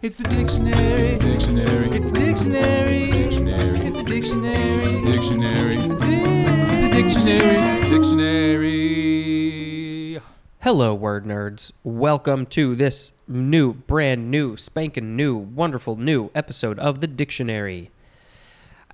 It's 0.00 0.14
the 0.14 0.28
dictionary. 0.28 1.18
Dictionary. 1.18 1.90
It's 1.90 2.04
the 2.04 2.12
dictionary. 2.12 3.10
Dictionary. 3.10 3.80
It's 3.80 3.96
the 3.96 4.04
dictionary. 4.04 5.02
Dictionary. 5.04 5.74
It's 5.74 5.88
the 5.88 6.88
dictionary. 6.92 7.80
Dictionary. 7.90 10.20
Hello, 10.60 10.94
word 10.94 11.24
nerds. 11.24 11.72
Welcome 11.82 12.46
to 12.46 12.76
this 12.76 13.12
new, 13.26 13.72
brand 13.72 14.30
new, 14.30 14.56
spanking 14.56 15.16
new, 15.16 15.36
wonderful 15.36 15.96
new 15.96 16.30
episode 16.32 16.78
of 16.78 17.00
the 17.00 17.08
dictionary. 17.08 17.90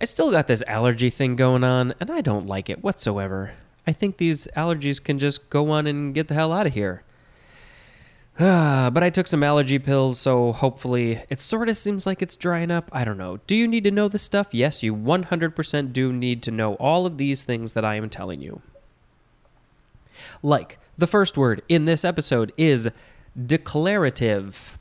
I 0.01 0.07
still 0.07 0.31
got 0.31 0.47
this 0.47 0.63
allergy 0.67 1.11
thing 1.11 1.37
going 1.37 1.65
on, 1.65 1.93
and 2.01 2.11
I 2.11 2.23
don't 2.23 2.47
like 2.47 2.71
it 2.71 2.83
whatsoever. 2.83 3.53
I 3.87 3.93
think 3.93 4.17
these 4.17 4.49
allergies 4.57 5.05
can 5.05 5.19
just 5.19 5.51
go 5.51 5.69
on 5.69 5.87
and 5.87 6.15
get 6.15 6.29
the 6.29 6.35
hell 6.35 6.51
out 6.51 6.67
of 6.67 6.73
here. 6.73 7.03
but 8.39 9.05
I 9.05 9.11
took 9.11 9.29
some 9.29 9.45
allergy 9.45 9.79
pills, 9.79 10.19
so 10.19 10.53
hopefully 10.53 11.23
it 11.31 11.41
sort 11.41 11.69
of 11.69 11.77
seems 11.77 12.05
like 12.05 12.21
it's 12.21 12.35
drying 12.35 12.73
up. 12.73 12.91
I 12.93 13.05
don't 13.05 13.17
know. 13.17 13.39
Do 13.47 13.55
you 13.55 13.69
need 13.69 13.85
to 13.85 13.93
know 13.93 14.09
this 14.09 14.25
stuff? 14.25 14.49
Yes, 14.51 14.83
you 14.83 14.95
100% 14.95 15.93
do 15.93 16.13
need 16.13 16.43
to 16.43 16.51
know 16.51 16.75
all 16.75 17.07
of 17.07 17.17
these 17.17 17.45
things 17.45 17.75
that 17.75 17.85
I 17.85 17.95
am 17.95 18.11
telling 18.11 18.41
you. 18.41 18.61
Like, 20.43 20.79
the 20.99 21.07
first 21.07 21.37
word 21.37 21.63
in 21.69 21.85
this 21.85 22.05
episode 22.05 22.53
is 22.57 22.89
declarative. 23.41 24.79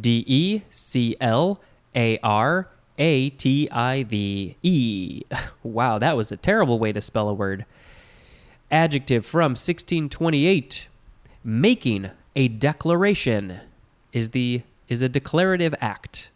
D 0.00 0.24
E 0.26 0.62
C 0.70 1.16
L 1.20 1.60
A 1.94 2.18
R 2.22 2.68
A 2.98 3.30
T 3.30 3.68
I 3.70 4.04
V 4.04 4.56
E. 4.62 5.22
Wow, 5.62 5.98
that 5.98 6.16
was 6.16 6.32
a 6.32 6.36
terrible 6.36 6.78
way 6.78 6.92
to 6.92 7.00
spell 7.00 7.28
a 7.28 7.34
word. 7.34 7.64
Adjective 8.70 9.24
from 9.24 9.52
1628. 9.52 10.88
Making 11.44 12.10
a 12.34 12.48
declaration 12.48 13.60
is 14.12 14.30
the 14.30 14.62
is 14.88 15.02
a 15.02 15.08
declarative 15.08 15.74
act. 15.80 16.30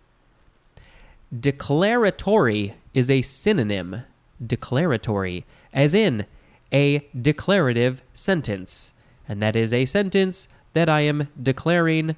Declaratory 1.39 2.75
is 2.95 3.11
a 3.11 3.23
synonym. 3.23 4.03
Declaratory, 4.45 5.45
as 5.73 5.95
in 5.95 6.27
a 6.73 7.07
declarative 7.19 8.03
sentence. 8.13 8.93
And 9.29 9.43
that 9.43 9.57
is 9.57 9.73
a 9.73 9.85
sentence 9.85 10.49
that 10.75 10.89
I 10.89 11.01
am 11.01 11.29
declaring 11.43 12.17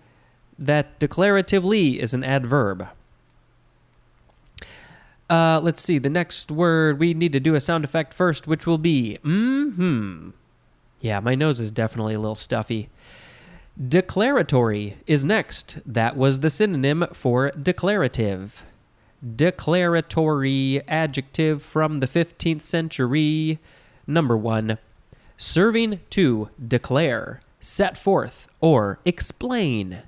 that 0.59 0.98
declaratively 0.98 1.98
is 1.98 2.13
an 2.13 2.25
adverb. 2.25 2.89
Uh, 5.31 5.61
let's 5.63 5.83
see, 5.83 5.98
the 5.98 6.11
next 6.11 6.51
word, 6.51 6.98
we 6.98 7.15
need 7.15 7.33
to 7.35 7.41
do 7.41 7.55
a 7.55 7.61
sound 7.61 7.85
effect 7.85 8.15
first, 8.15 8.47
which 8.47 8.67
will 8.67 8.79
be 8.79 9.19
mm-hmm. 9.23 10.31
Yeah, 11.01 11.20
my 11.20 11.35
nose 11.37 11.61
is 11.61 11.70
definitely 11.70 12.15
a 12.15 12.19
little 12.19 12.35
stuffy. 12.35 12.89
Declaratory 13.87 14.97
is 15.07 15.25
next. 15.25 15.79
That 15.87 16.17
was 16.17 16.41
the 16.41 16.51
synonym 16.51 17.07
for 17.12 17.53
declarative. 17.53 18.65
Declaratory 19.37 20.83
adjective 20.89 21.62
from 21.62 22.01
the 22.01 22.09
15th 22.09 22.62
century. 22.62 23.61
Number 24.05 24.37
one, 24.37 24.79
serving 25.37 26.01
to 26.11 26.51
declare, 26.67 27.41
set 27.61 27.97
forth, 27.97 28.48
or 28.61 28.98
explain. 29.05 30.03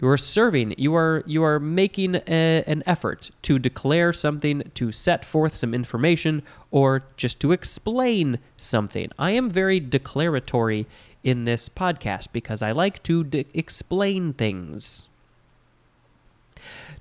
You 0.00 0.08
are 0.08 0.16
serving. 0.16 0.74
You 0.76 0.96
are 0.96 1.22
you 1.26 1.44
are 1.44 1.60
making 1.60 2.16
a, 2.26 2.64
an 2.66 2.82
effort 2.84 3.30
to 3.42 3.60
declare 3.60 4.12
something, 4.12 4.72
to 4.74 4.90
set 4.90 5.24
forth 5.24 5.54
some 5.54 5.72
information, 5.72 6.42
or 6.72 7.04
just 7.16 7.38
to 7.40 7.52
explain 7.52 8.40
something. 8.56 9.12
I 9.20 9.30
am 9.30 9.48
very 9.48 9.78
declaratory 9.78 10.88
in 11.24 11.44
this 11.44 11.68
podcast 11.68 12.28
because 12.32 12.62
I 12.62 12.70
like 12.70 13.02
to 13.04 13.24
de- 13.24 13.46
explain 13.54 14.34
things. 14.34 15.08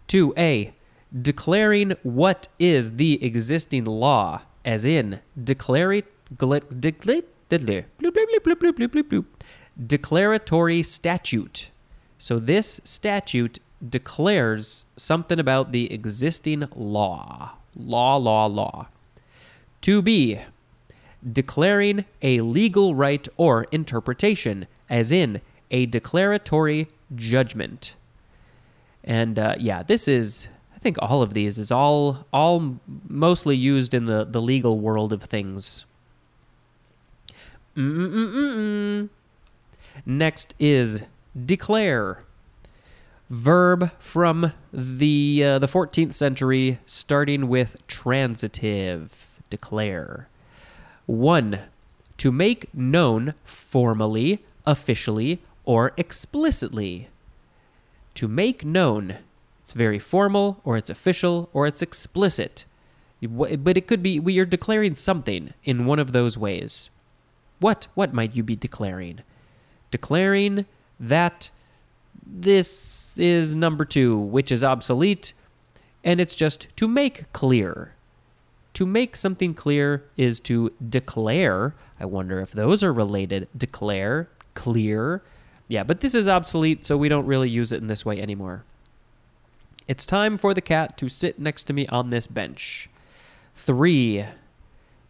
2a 0.08 0.74
declaring 1.22 1.94
what 2.02 2.48
is 2.58 2.96
the 2.96 3.24
existing 3.24 3.86
law 3.86 4.42
as 4.66 4.86
in 4.86 5.20
declare 5.42 6.02
declaratory 9.88 10.84
statute. 10.84 11.72
So 12.18 12.40
this 12.40 12.82
statute 12.84 13.60
declares 13.88 14.86
something 14.96 15.40
about 15.40 15.72
the 15.72 15.92
existing 15.94 16.64
law. 16.76 17.52
Law 17.76 18.16
law 18.16 18.46
law. 18.46 18.88
2b 19.82 20.42
declaring 21.32 22.06
a 22.22 22.42
legal 22.42 22.96
right 22.96 23.28
or 23.38 23.66
interpretation, 23.72 24.68
as 24.90 25.12
in 25.12 25.42
a 25.72 25.86
declaratory 25.86 26.90
judgment. 27.16 27.96
And 29.04 29.38
uh, 29.38 29.56
yeah, 29.60 29.84
this 29.84 30.08
is 30.08 30.48
I 30.76 30.80
think 30.80 30.98
all 31.00 31.22
of 31.22 31.34
these 31.34 31.58
is 31.58 31.72
all 31.72 32.26
all 32.32 32.78
mostly 33.08 33.56
used 33.56 33.94
in 33.94 34.06
the 34.06 34.24
the 34.26 34.42
legal 34.42 34.80
world 34.80 35.14
of 35.14 35.24
things. 35.24 35.86
Mm-mm-mm-mm. 37.76 39.10
Next 40.06 40.56
is 40.60 41.04
declare. 41.46 42.20
Verb 43.30 43.92
from 44.00 44.54
the 44.72 45.44
uh, 45.44 45.60
the 45.60 45.68
14th 45.68 46.14
century, 46.14 46.80
starting 46.86 47.48
with 47.48 47.78
transitive. 47.88 49.42
Declare. 49.50 50.28
1. 51.06 51.60
To 52.18 52.32
make 52.32 52.74
known 52.74 53.34
formally, 53.44 54.44
officially, 54.66 55.42
or 55.66 55.94
explicitly. 55.98 57.10
To 58.16 58.28
make 58.28 58.64
known. 58.64 59.18
It's 59.62 59.74
very 59.74 60.00
formal, 60.00 60.60
or 60.64 60.78
it's 60.78 60.90
official, 60.90 61.50
or 61.54 61.68
it's 61.68 61.82
explicit. 61.82 62.66
But 63.22 63.78
it 63.78 63.88
could 63.88 64.04
be 64.04 64.20
we 64.20 64.38
are 64.40 64.46
declaring 64.46 64.96
something 64.96 65.54
in 65.64 65.86
one 65.86 66.00
of 66.00 66.12
those 66.12 66.38
ways. 66.38 66.90
What 67.60 67.88
what 67.94 68.14
might 68.14 68.36
you 68.36 68.44
be 68.44 68.58
declaring? 68.58 69.20
Declaring 69.92 70.66
that 71.00 71.50
this 72.26 73.18
is 73.18 73.56
number 73.56 73.86
2, 73.86 74.18
which 74.18 74.52
is 74.52 74.64
obsolete, 74.64 75.34
and 76.04 76.20
it's 76.20 76.36
just 76.36 76.68
to 76.76 76.88
make 76.88 77.32
clear. 77.32 77.94
To 78.74 78.86
make 78.86 79.16
something 79.16 79.54
clear 79.54 80.04
is 80.18 80.40
to 80.42 80.72
declare. 80.88 81.76
I 82.00 82.06
wonder 82.06 82.40
if 82.42 82.52
those 82.52 82.84
are 82.84 82.92
related. 82.92 83.48
Declare, 83.56 84.30
clear. 84.56 85.22
Yeah, 85.68 85.84
but 85.84 86.00
this 86.02 86.16
is 86.16 86.28
obsolete, 86.28 86.86
so 86.86 86.98
we 86.98 87.10
don't 87.10 87.26
really 87.26 87.50
use 87.50 87.72
it 87.72 87.82
in 87.82 87.88
this 87.88 88.06
way 88.06 88.22
anymore. 88.22 88.64
It's 89.88 90.06
time 90.06 90.38
for 90.38 90.54
the 90.54 90.62
cat 90.62 90.98
to 90.98 91.10
sit 91.10 91.40
next 91.40 91.64
to 91.64 91.74
me 91.74 91.88
on 91.88 92.10
this 92.10 92.28
bench. 92.28 92.90
Three, 93.56 94.26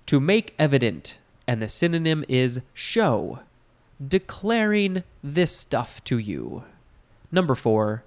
to 0.07 0.19
make 0.19 0.55
evident, 0.59 1.19
and 1.47 1.61
the 1.61 1.69
synonym 1.69 2.25
is 2.27 2.61
show, 2.73 3.39
declaring 4.05 5.03
this 5.23 5.55
stuff 5.55 6.03
to 6.05 6.17
you. 6.17 6.63
Number 7.31 7.55
four, 7.55 8.03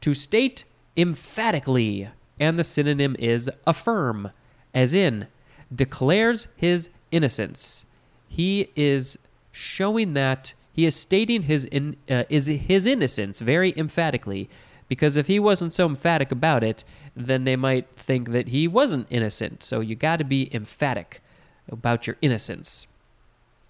to 0.00 0.14
state 0.14 0.64
emphatically, 0.96 2.08
and 2.40 2.58
the 2.58 2.64
synonym 2.64 3.16
is 3.18 3.50
affirm, 3.66 4.30
as 4.78 4.94
in 4.94 5.26
declares 5.74 6.46
his 6.54 6.88
innocence. 7.10 7.84
He 8.28 8.70
is 8.76 9.18
showing 9.50 10.12
that 10.14 10.54
he 10.72 10.84
is 10.84 10.94
stating 10.94 11.42
his 11.42 11.64
in, 11.64 11.96
uh, 12.08 12.22
is 12.28 12.46
his 12.46 12.86
innocence 12.86 13.40
very 13.40 13.74
emphatically 13.76 14.48
because 14.86 15.16
if 15.16 15.26
he 15.26 15.40
wasn't 15.40 15.74
so 15.74 15.86
emphatic 15.86 16.30
about 16.30 16.62
it, 16.62 16.84
then 17.16 17.42
they 17.42 17.56
might 17.56 17.90
think 17.90 18.30
that 18.30 18.48
he 18.48 18.68
wasn't 18.68 19.08
innocent. 19.10 19.64
So 19.64 19.80
you 19.80 19.96
got 19.96 20.18
to 20.18 20.24
be 20.24 20.48
emphatic 20.54 21.20
about 21.68 22.06
your 22.06 22.16
innocence. 22.20 22.86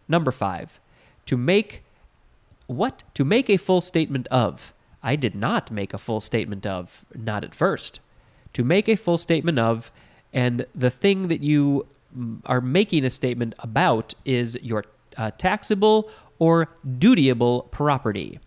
Number 0.08 0.30
5. 0.30 0.78
To 1.25 1.36
make 1.38 1.82
what? 2.66 3.02
To 3.14 3.25
make 3.25 3.48
a 3.48 3.56
full 3.56 3.80
statement 3.80 4.26
of. 4.26 4.75
I 5.02 5.16
did 5.16 5.34
not 5.34 5.70
make 5.70 5.94
a 5.94 5.98
full 5.98 6.20
statement 6.20 6.66
of, 6.66 7.06
not 7.14 7.44
at 7.44 7.55
first. 7.55 8.00
To 8.52 8.62
make 8.62 8.88
a 8.90 8.96
full 8.96 9.16
statement 9.16 9.58
of 9.58 9.90
and 10.32 10.66
the 10.75 10.90
thing 10.90 11.28
that 11.28 11.42
you 11.42 11.86
are 12.46 12.60
making 12.60 13.04
a 13.04 13.10
statement 13.10 13.54
about 13.58 14.14
is 14.25 14.58
your 14.62 14.84
uh, 15.16 15.30
taxable 15.36 16.10
or 16.38 16.69
dutiable 16.98 17.70
property. 17.70 18.38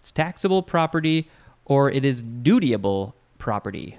It's 0.00 0.10
taxable 0.10 0.62
property 0.62 1.28
or 1.64 1.90
it 1.90 2.04
is 2.04 2.22
dutiable 2.22 3.12
property. 3.38 3.98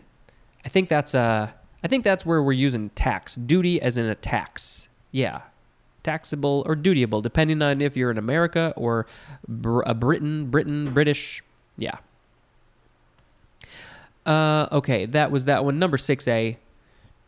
I 0.66 0.70
think 0.70 0.90
that's 0.90 1.16
uh 1.16 1.52
I 1.84 1.88
think 1.88 2.04
that's 2.04 2.26
where 2.26 2.42
we're 2.44 2.52
using 2.52 2.90
tax. 2.92 3.36
Duty 3.36 3.82
as 3.82 3.98
in 3.98 4.06
a 4.06 4.16
tax. 4.16 4.88
Yeah. 5.12 5.42
Taxable 6.04 6.64
or 6.66 6.76
dutiable, 6.76 7.22
depending 7.22 7.62
on 7.62 7.82
if 7.82 7.98
you're 7.98 8.12
in 8.12 8.18
America 8.18 8.74
or 8.76 9.08
Br- 9.48 9.84
uh, 9.86 9.94
Britain, 9.94 10.48
Britain, 10.48 10.94
British. 10.94 11.44
Yeah. 11.78 11.98
Uh, 14.26 14.68
okay, 14.72 15.06
that 15.08 15.32
was 15.32 15.46
that 15.46 15.66
one. 15.66 15.80
Number 15.80 15.98
6A 15.98 16.58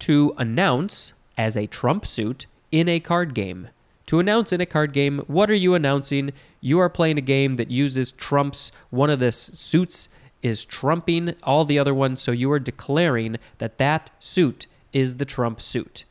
to 0.03 0.33
announce 0.37 1.13
as 1.37 1.55
a 1.55 1.65
trump 1.65 2.05
suit 2.05 2.45
in 2.73 2.89
a 2.89 2.99
card 2.99 3.33
game. 3.33 3.69
To 4.07 4.19
announce 4.19 4.51
in 4.51 4.59
a 4.59 4.65
card 4.65 4.91
game, 4.91 5.19
what 5.27 5.49
are 5.49 5.55
you 5.55 5.75
announcing? 5.75 6.33
You 6.59 6.77
are 6.79 6.89
playing 6.89 7.17
a 7.17 7.21
game 7.21 7.55
that 7.55 7.71
uses 7.71 8.11
trumps, 8.11 8.69
one 8.89 9.09
of 9.09 9.19
the 9.19 9.31
suits 9.31 10.09
is 10.41 10.65
trumping 10.65 11.35
all 11.43 11.63
the 11.63 11.79
other 11.79 11.93
ones, 11.93 12.21
so 12.21 12.33
you 12.33 12.51
are 12.51 12.59
declaring 12.59 13.37
that 13.59 13.77
that 13.77 14.11
suit 14.19 14.67
is 14.91 15.15
the 15.15 15.25
Trump 15.25 15.61
suit. 15.61 16.03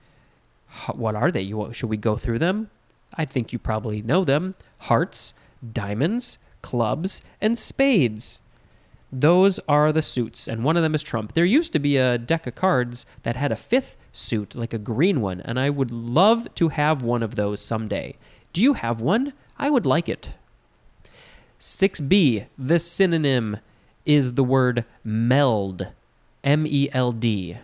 What 0.94 1.14
are 1.14 1.30
they? 1.30 1.42
You, 1.42 1.70
should 1.74 1.90
we 1.90 1.98
go 1.98 2.16
through 2.16 2.38
them? 2.38 2.70
I 3.14 3.26
think 3.26 3.52
you 3.52 3.58
probably 3.58 4.00
know 4.00 4.24
them 4.24 4.54
hearts, 4.78 5.34
diamonds, 5.70 6.38
clubs, 6.62 7.20
and 7.42 7.58
spades. 7.58 8.40
Those 9.12 9.60
are 9.68 9.92
the 9.92 10.00
suits, 10.00 10.48
and 10.48 10.64
one 10.64 10.78
of 10.78 10.82
them 10.82 10.94
is 10.94 11.02
Trump. 11.02 11.34
There 11.34 11.44
used 11.44 11.74
to 11.74 11.78
be 11.78 11.98
a 11.98 12.16
deck 12.16 12.46
of 12.46 12.54
cards 12.54 13.04
that 13.24 13.36
had 13.36 13.52
a 13.52 13.56
fifth 13.56 13.98
suit, 14.10 14.54
like 14.54 14.72
a 14.72 14.78
green 14.78 15.20
one, 15.20 15.42
and 15.42 15.60
I 15.60 15.68
would 15.68 15.90
love 15.90 16.52
to 16.54 16.68
have 16.70 17.02
one 17.02 17.22
of 17.22 17.34
those 17.34 17.60
someday. 17.60 18.16
Do 18.54 18.62
you 18.62 18.72
have 18.72 19.02
one? 19.02 19.34
I 19.58 19.68
would 19.68 19.84
like 19.84 20.08
it. 20.08 20.30
6b, 21.60 22.46
the 22.58 22.78
synonym 22.78 23.58
is 24.06 24.32
the 24.32 24.44
word 24.44 24.84
meld. 25.04 25.88
M 26.42 26.66
E 26.66 26.88
L 26.92 27.12
D. 27.12 27.58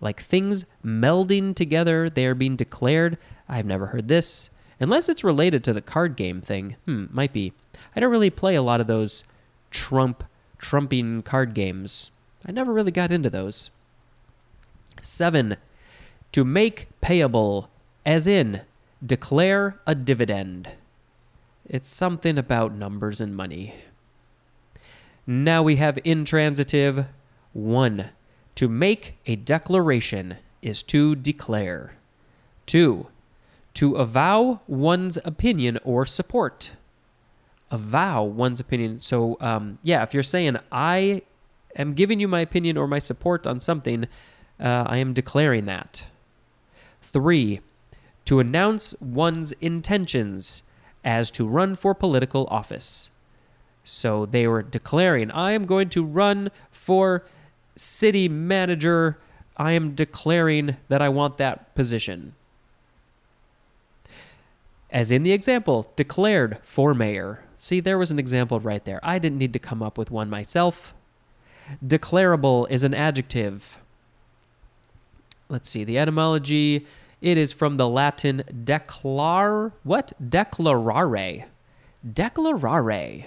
Like 0.00 0.20
things 0.20 0.64
melding 0.84 1.54
together, 1.54 2.08
they 2.08 2.26
are 2.26 2.34
being 2.34 2.56
declared. 2.56 3.18
I've 3.48 3.66
never 3.66 3.86
heard 3.86 4.08
this. 4.08 4.50
Unless 4.78 5.08
it's 5.08 5.24
related 5.24 5.64
to 5.64 5.72
the 5.72 5.80
card 5.80 6.16
game 6.16 6.40
thing. 6.40 6.76
Hmm, 6.84 7.06
might 7.10 7.32
be. 7.32 7.52
I 7.94 8.00
don't 8.00 8.10
really 8.10 8.30
play 8.30 8.54
a 8.54 8.62
lot 8.62 8.80
of 8.80 8.86
those 8.86 9.24
Trump, 9.70 10.24
trumping 10.58 11.22
card 11.22 11.54
games. 11.54 12.10
I 12.46 12.52
never 12.52 12.72
really 12.72 12.92
got 12.92 13.12
into 13.12 13.30
those. 13.30 13.70
Seven, 15.02 15.56
to 16.32 16.44
make 16.44 16.88
payable, 17.00 17.70
as 18.04 18.26
in 18.26 18.62
declare 19.04 19.78
a 19.86 19.94
dividend. 19.94 20.70
It's 21.68 21.88
something 21.88 22.38
about 22.38 22.74
numbers 22.74 23.20
and 23.20 23.36
money. 23.36 23.74
Now 25.26 25.62
we 25.62 25.76
have 25.76 25.98
intransitive. 26.04 27.06
One, 27.52 28.10
to 28.54 28.68
make 28.68 29.18
a 29.26 29.36
declaration 29.36 30.36
is 30.62 30.82
to 30.84 31.16
declare. 31.16 31.94
Two, 32.64 33.08
to 33.74 33.96
avow 33.96 34.60
one's 34.66 35.18
opinion 35.24 35.78
or 35.84 36.06
support. 36.06 36.72
Avow 37.70 38.22
one's 38.22 38.60
opinion. 38.60 39.00
So, 39.00 39.36
um, 39.40 39.78
yeah, 39.82 40.02
if 40.02 40.14
you're 40.14 40.22
saying, 40.22 40.56
I 40.70 41.22
am 41.76 41.94
giving 41.94 42.20
you 42.20 42.28
my 42.28 42.40
opinion 42.40 42.76
or 42.76 42.86
my 42.86 42.98
support 42.98 43.46
on 43.46 43.60
something, 43.60 44.04
uh, 44.60 44.84
I 44.86 44.98
am 44.98 45.12
declaring 45.12 45.66
that. 45.66 46.06
Three, 47.00 47.60
to 48.26 48.40
announce 48.40 48.94
one's 49.00 49.52
intentions 49.52 50.62
as 51.04 51.30
to 51.32 51.46
run 51.46 51.74
for 51.74 51.94
political 51.94 52.46
office. 52.50 53.10
So 53.84 54.26
they 54.26 54.48
were 54.48 54.62
declaring, 54.62 55.30
I 55.30 55.52
am 55.52 55.64
going 55.64 55.88
to 55.90 56.04
run 56.04 56.50
for 56.70 57.24
city 57.76 58.28
manager. 58.28 59.18
I 59.56 59.72
am 59.72 59.94
declaring 59.94 60.76
that 60.88 61.00
I 61.00 61.08
want 61.08 61.36
that 61.36 61.74
position. 61.76 62.34
As 64.90 65.12
in 65.12 65.22
the 65.22 65.32
example, 65.32 65.92
declared 65.94 66.58
for 66.62 66.94
mayor. 66.94 67.44
See, 67.66 67.80
there 67.80 67.98
was 67.98 68.12
an 68.12 68.20
example 68.20 68.60
right 68.60 68.84
there. 68.84 69.00
I 69.02 69.18
didn't 69.18 69.38
need 69.38 69.52
to 69.54 69.58
come 69.58 69.82
up 69.82 69.98
with 69.98 70.08
one 70.08 70.30
myself. 70.30 70.94
Declarable 71.84 72.70
is 72.70 72.84
an 72.84 72.94
adjective. 72.94 73.80
Let's 75.48 75.68
see, 75.68 75.82
the 75.82 75.98
etymology. 75.98 76.86
It 77.20 77.36
is 77.36 77.52
from 77.52 77.74
the 77.74 77.88
Latin 77.88 78.44
declar. 78.62 79.72
What? 79.82 80.12
Declarare. 80.24 81.46
Declarare. 82.08 83.24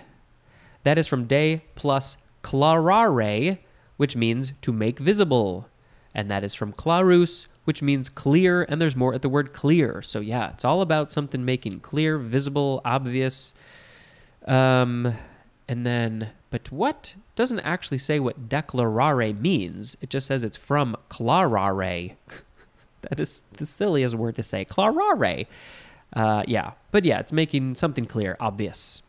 That 0.84 0.98
is 0.98 1.06
from 1.06 1.26
de 1.26 1.62
plus 1.76 2.16
clarare, 2.42 3.58
which 3.98 4.16
means 4.16 4.54
to 4.62 4.72
make 4.72 5.00
visible. 5.00 5.68
And 6.16 6.32
that 6.32 6.46
is 6.46 6.56
from 6.56 6.72
clarus, 6.72 7.46
which 7.66 7.82
means 7.82 8.08
clear, 8.08 8.66
and 8.70 8.80
there's 8.80 8.96
more 8.96 9.14
at 9.14 9.22
the 9.22 9.28
word 9.28 9.52
clear. 9.52 10.02
So 10.02 10.22
yeah, 10.22 10.52
it's 10.52 10.64
all 10.64 10.80
about 10.80 11.12
something 11.12 11.44
making 11.44 11.82
clear, 11.82 12.18
visible, 12.18 12.80
obvious. 12.86 13.54
Um, 14.46 15.14
and 15.68 15.86
then, 15.86 16.32
but 16.50 16.72
what 16.72 17.16
doesn't 17.36 17.60
actually 17.60 18.00
say 18.00 18.20
what 18.20 18.50
declarare 18.50 19.40
means? 19.40 19.96
It 20.02 20.10
just 20.10 20.28
says 20.28 20.44
it's 20.44 20.58
from 20.58 20.98
clarare. 21.10 22.16
that 23.02 23.20
is 23.20 23.44
the 23.54 23.66
silliest 23.66 24.16
word 24.16 24.36
to 24.36 24.44
say. 24.44 24.66
Clarare. 24.66 25.48
Uh, 26.14 26.44
yeah, 26.48 26.72
but 26.92 27.06
yeah, 27.06 27.20
it's 27.20 27.32
making 27.32 27.76
something 27.76 28.06
clear, 28.06 28.36
obvious. 28.40 29.04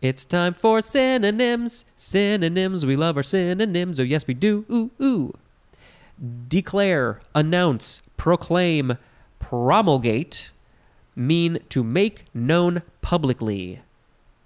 It's 0.00 0.24
time 0.24 0.54
for 0.54 0.80
synonyms. 0.80 1.84
Synonyms. 1.96 2.84
We 2.84 2.96
love 2.96 3.16
our 3.16 3.22
synonyms. 3.22 3.98
Oh, 3.98 4.04
yes, 4.04 4.26
we 4.26 4.34
do. 4.34 4.64
Ooh, 4.70 4.90
ooh. 5.02 5.32
Declare, 6.48 7.20
announce, 7.34 8.02
proclaim, 8.16 8.98
promulgate 9.40 10.50
mean 11.16 11.58
to 11.70 11.82
make 11.82 12.26
known 12.34 12.82
publicly. 13.00 13.80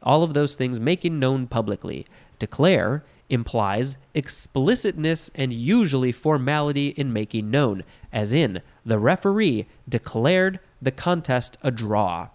All 0.03 0.23
of 0.23 0.33
those 0.33 0.55
things 0.55 0.81
making 0.81 1.19
known 1.19 1.47
publicly. 1.47 2.07
Declare 2.39 3.05
implies 3.29 3.97
explicitness 4.15 5.31
and 5.35 5.53
usually 5.53 6.13
formality 6.13 6.89
in 6.89 7.13
making 7.13 7.51
known, 7.51 7.85
as 8.13 8.33
in, 8.33 8.63
the 8.85 8.99
referee 8.99 9.67
declared 9.89 10.59
the 10.81 10.91
contest 10.91 11.59
a 11.63 11.71
draw. 11.71 12.29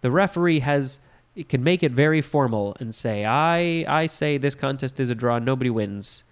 The 0.00 0.10
referee 0.10 0.60
has 0.60 1.00
it 1.34 1.48
can 1.48 1.64
make 1.64 1.82
it 1.82 1.90
very 1.90 2.20
formal 2.20 2.76
and 2.78 2.94
say, 2.94 3.24
I 3.24 3.84
I 3.88 4.06
say 4.06 4.38
this 4.38 4.54
contest 4.54 5.00
is 5.00 5.10
a 5.10 5.14
draw, 5.14 5.38
nobody 5.38 5.70
wins. 5.70 6.22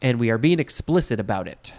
And 0.00 0.18
we 0.18 0.30
are 0.30 0.38
being 0.38 0.58
explicit 0.58 1.20
about 1.20 1.46
it. 1.46 1.74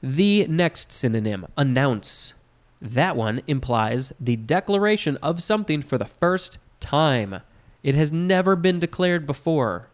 The 0.00 0.46
next 0.48 0.92
synonym, 0.92 1.46
announce. 1.56 2.32
That 2.82 3.16
one 3.16 3.42
implies 3.46 4.12
the 4.18 4.34
declaration 4.34 5.16
of 5.18 5.40
something 5.40 5.82
for 5.82 5.98
the 5.98 6.04
first 6.04 6.58
time. 6.80 7.40
It 7.84 7.94
has 7.94 8.10
never 8.10 8.56
been 8.56 8.80
declared 8.80 9.24
before. 9.24 9.88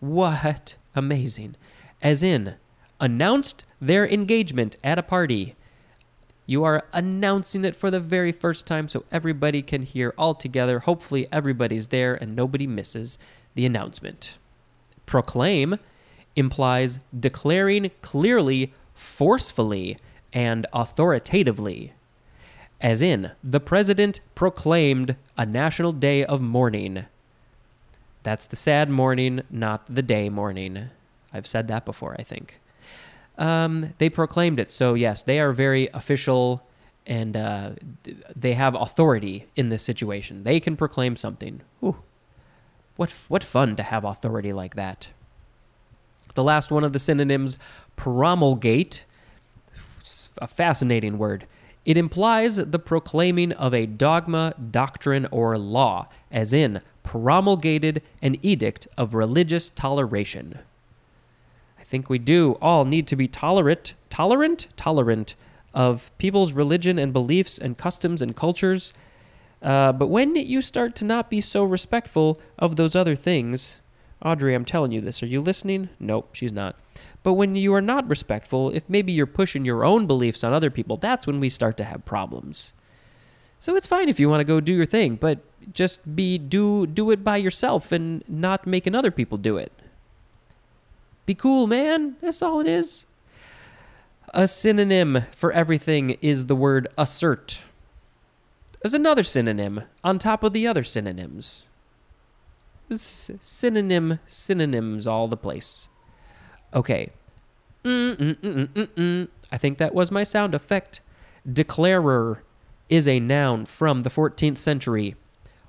What? 0.00 0.76
Amazing. 0.94 1.56
As 2.00 2.22
in, 2.22 2.54
announced 2.98 3.66
their 3.78 4.08
engagement 4.08 4.76
at 4.82 4.98
a 4.98 5.02
party. 5.02 5.54
You 6.46 6.64
are 6.64 6.86
announcing 6.94 7.66
it 7.66 7.76
for 7.76 7.90
the 7.90 8.00
very 8.00 8.32
first 8.32 8.66
time 8.66 8.88
so 8.88 9.04
everybody 9.12 9.60
can 9.60 9.82
hear 9.82 10.14
all 10.16 10.34
together. 10.34 10.78
Hopefully, 10.78 11.28
everybody's 11.30 11.88
there 11.88 12.14
and 12.14 12.34
nobody 12.34 12.66
misses 12.66 13.18
the 13.54 13.66
announcement. 13.66 14.38
Proclaim 15.04 15.78
implies 16.36 17.00
declaring 17.18 17.90
clearly, 18.00 18.72
forcefully, 18.94 19.98
and 20.32 20.66
authoritatively. 20.72 21.92
As 22.80 23.02
in, 23.02 23.32
the 23.44 23.60
president 23.60 24.20
proclaimed 24.34 25.16
a 25.36 25.44
national 25.44 25.92
day 25.92 26.24
of 26.24 26.40
mourning. 26.40 27.04
That's 28.22 28.46
the 28.46 28.56
sad 28.56 28.88
mourning, 28.88 29.42
not 29.50 29.86
the 29.86 30.02
day 30.02 30.28
mourning. 30.28 30.90
I've 31.32 31.46
said 31.46 31.68
that 31.68 31.84
before, 31.84 32.16
I 32.18 32.22
think. 32.22 32.60
Um, 33.36 33.94
they 33.98 34.08
proclaimed 34.08 34.58
it. 34.58 34.70
So, 34.70 34.94
yes, 34.94 35.22
they 35.22 35.40
are 35.40 35.52
very 35.52 35.88
official 35.92 36.62
and 37.06 37.36
uh, 37.36 37.70
they 38.36 38.52
have 38.52 38.74
authority 38.74 39.46
in 39.56 39.68
this 39.68 39.82
situation. 39.82 40.44
They 40.44 40.60
can 40.60 40.76
proclaim 40.76 41.16
something. 41.16 41.62
Ooh, 41.82 41.96
what, 42.96 43.10
what 43.28 43.42
fun 43.42 43.76
to 43.76 43.82
have 43.82 44.04
authority 44.04 44.52
like 44.52 44.74
that. 44.74 45.10
The 46.34 46.44
last 46.44 46.70
one 46.70 46.84
of 46.84 46.92
the 46.92 46.98
synonyms, 46.98 47.58
promulgate, 47.96 49.04
a 50.38 50.46
fascinating 50.46 51.18
word. 51.18 51.46
It 51.90 51.96
implies 51.96 52.54
the 52.54 52.78
proclaiming 52.78 53.50
of 53.50 53.74
a 53.74 53.84
dogma, 53.84 54.54
doctrine, 54.70 55.26
or 55.32 55.58
law, 55.58 56.06
as 56.30 56.52
in 56.52 56.82
promulgated 57.02 58.00
an 58.22 58.36
edict 58.42 58.86
of 58.96 59.12
religious 59.12 59.70
toleration. 59.70 60.60
I 61.80 61.82
think 61.82 62.08
we 62.08 62.20
do 62.20 62.56
all 62.62 62.84
need 62.84 63.08
to 63.08 63.16
be 63.16 63.26
tolerant, 63.26 63.94
tolerant, 64.08 64.68
tolerant 64.76 65.34
of 65.74 66.16
people's 66.16 66.52
religion 66.52 66.96
and 66.96 67.12
beliefs 67.12 67.58
and 67.58 67.76
customs 67.76 68.22
and 68.22 68.36
cultures. 68.36 68.92
Uh, 69.60 69.92
but 69.92 70.06
when 70.06 70.36
you 70.36 70.62
start 70.62 70.94
to 70.94 71.04
not 71.04 71.28
be 71.28 71.40
so 71.40 71.64
respectful 71.64 72.40
of 72.56 72.76
those 72.76 72.94
other 72.94 73.16
things, 73.16 73.80
Audrey, 74.22 74.54
I'm 74.54 74.64
telling 74.64 74.92
you 74.92 75.00
this. 75.00 75.22
Are 75.22 75.26
you 75.26 75.40
listening? 75.40 75.88
Nope, 75.98 76.30
she's 76.34 76.52
not. 76.52 76.76
But 77.22 77.34
when 77.34 77.56
you 77.56 77.72
are 77.74 77.80
not 77.80 78.08
respectful, 78.08 78.70
if 78.70 78.82
maybe 78.88 79.12
you're 79.12 79.26
pushing 79.26 79.64
your 79.64 79.84
own 79.84 80.06
beliefs 80.06 80.44
on 80.44 80.52
other 80.52 80.70
people, 80.70 80.96
that's 80.96 81.26
when 81.26 81.40
we 81.40 81.48
start 81.48 81.76
to 81.78 81.84
have 81.84 82.04
problems. 82.04 82.72
So 83.60 83.76
it's 83.76 83.86
fine 83.86 84.08
if 84.08 84.20
you 84.20 84.28
want 84.28 84.40
to 84.40 84.44
go 84.44 84.60
do 84.60 84.72
your 84.72 84.86
thing, 84.86 85.16
but 85.16 85.38
just 85.72 86.16
be 86.16 86.38
do 86.38 86.86
do 86.86 87.10
it 87.10 87.22
by 87.22 87.36
yourself 87.36 87.92
and 87.92 88.24
not 88.26 88.66
making 88.66 88.94
other 88.94 89.10
people 89.10 89.36
do 89.36 89.58
it. 89.58 89.72
Be 91.26 91.34
cool, 91.34 91.66
man. 91.66 92.16
That's 92.20 92.42
all 92.42 92.60
it 92.60 92.66
is. 92.66 93.04
A 94.32 94.48
synonym 94.48 95.24
for 95.32 95.52
everything 95.52 96.16
is 96.22 96.46
the 96.46 96.56
word 96.56 96.88
assert. 96.96 97.62
There's 98.82 98.94
another 98.94 99.22
synonym 99.22 99.82
on 100.02 100.18
top 100.18 100.42
of 100.42 100.52
the 100.52 100.66
other 100.66 100.84
synonyms. 100.84 101.64
Synonym, 102.92 104.18
synonyms 104.26 105.06
all 105.06 105.28
the 105.28 105.36
place. 105.36 105.88
Okay. 106.74 107.08
Mm-mm-mm-mm-mm. 107.84 109.28
I 109.50 109.58
think 109.58 109.78
that 109.78 109.94
was 109.94 110.10
my 110.10 110.24
sound 110.24 110.54
effect. 110.54 111.00
Declarer 111.50 112.42
is 112.88 113.08
a 113.08 113.20
noun 113.20 113.64
from 113.64 114.02
the 114.02 114.10
14th 114.10 114.58
century. 114.58 115.16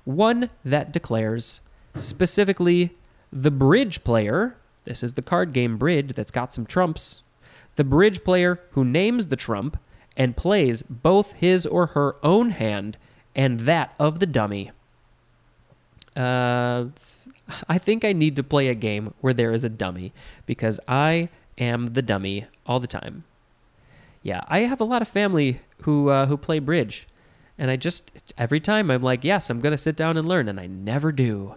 One 0.04 0.50
that 0.64 0.92
declares, 0.92 1.60
specifically, 1.96 2.96
the 3.32 3.50
bridge 3.50 4.04
player. 4.04 4.56
This 4.84 5.02
is 5.02 5.14
the 5.14 5.22
card 5.22 5.52
game 5.52 5.78
bridge 5.78 6.14
that's 6.14 6.32
got 6.32 6.52
some 6.52 6.66
trumps. 6.66 7.22
The 7.76 7.84
bridge 7.84 8.24
player 8.24 8.60
who 8.72 8.84
names 8.84 9.28
the 9.28 9.36
trump 9.36 9.78
and 10.16 10.36
plays 10.36 10.82
both 10.82 11.32
his 11.32 11.64
or 11.64 11.86
her 11.86 12.16
own 12.22 12.50
hand 12.50 12.98
and 13.34 13.60
that 13.60 13.94
of 13.98 14.18
the 14.18 14.26
dummy. 14.26 14.72
Uh, 16.16 16.86
I 17.68 17.78
think 17.78 18.04
I 18.04 18.12
need 18.12 18.36
to 18.36 18.42
play 18.42 18.68
a 18.68 18.74
game 18.74 19.14
where 19.20 19.32
there 19.32 19.52
is 19.52 19.64
a 19.64 19.68
dummy 19.68 20.12
because 20.46 20.78
I 20.86 21.28
am 21.58 21.94
the 21.94 22.02
dummy 22.02 22.46
all 22.66 22.80
the 22.80 22.86
time. 22.86 23.24
Yeah, 24.22 24.42
I 24.46 24.60
have 24.60 24.80
a 24.80 24.84
lot 24.84 25.02
of 25.02 25.08
family 25.08 25.60
who 25.82 26.08
uh, 26.08 26.26
who 26.26 26.36
play 26.36 26.58
bridge, 26.58 27.08
and 27.58 27.70
I 27.70 27.76
just 27.76 28.32
every 28.38 28.60
time 28.60 28.90
I'm 28.90 29.02
like, 29.02 29.24
yes, 29.24 29.50
I'm 29.50 29.58
gonna 29.58 29.76
sit 29.76 29.96
down 29.96 30.16
and 30.16 30.28
learn, 30.28 30.48
and 30.48 30.60
I 30.60 30.66
never 30.66 31.12
do. 31.12 31.54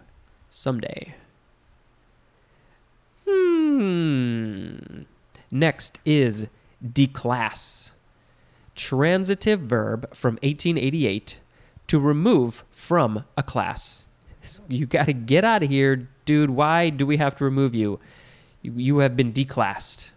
Someday. 0.50 1.16
Hmm. 3.28 5.02
Next 5.52 6.00
is 6.06 6.48
declass. 6.84 7.92
Transitive 8.74 9.60
verb 9.62 10.14
from 10.16 10.36
1888 10.36 11.40
to 11.88 12.00
remove 12.00 12.64
from 12.72 13.26
a 13.38 13.44
class. 13.44 14.06
You 14.68 14.86
got 14.86 15.06
to 15.06 15.14
get 15.14 15.44
out 15.44 15.64
of 15.64 15.70
here, 15.70 16.08
dude. 16.26 16.50
Why 16.50 16.90
do 16.90 17.06
we 17.06 17.18
have 17.18 17.36
to 17.38 17.44
remove 17.44 17.76
you? 17.76 18.00
You, 18.62 19.00
have 19.00 19.16
been 19.16 19.32
declassed, 19.32 20.12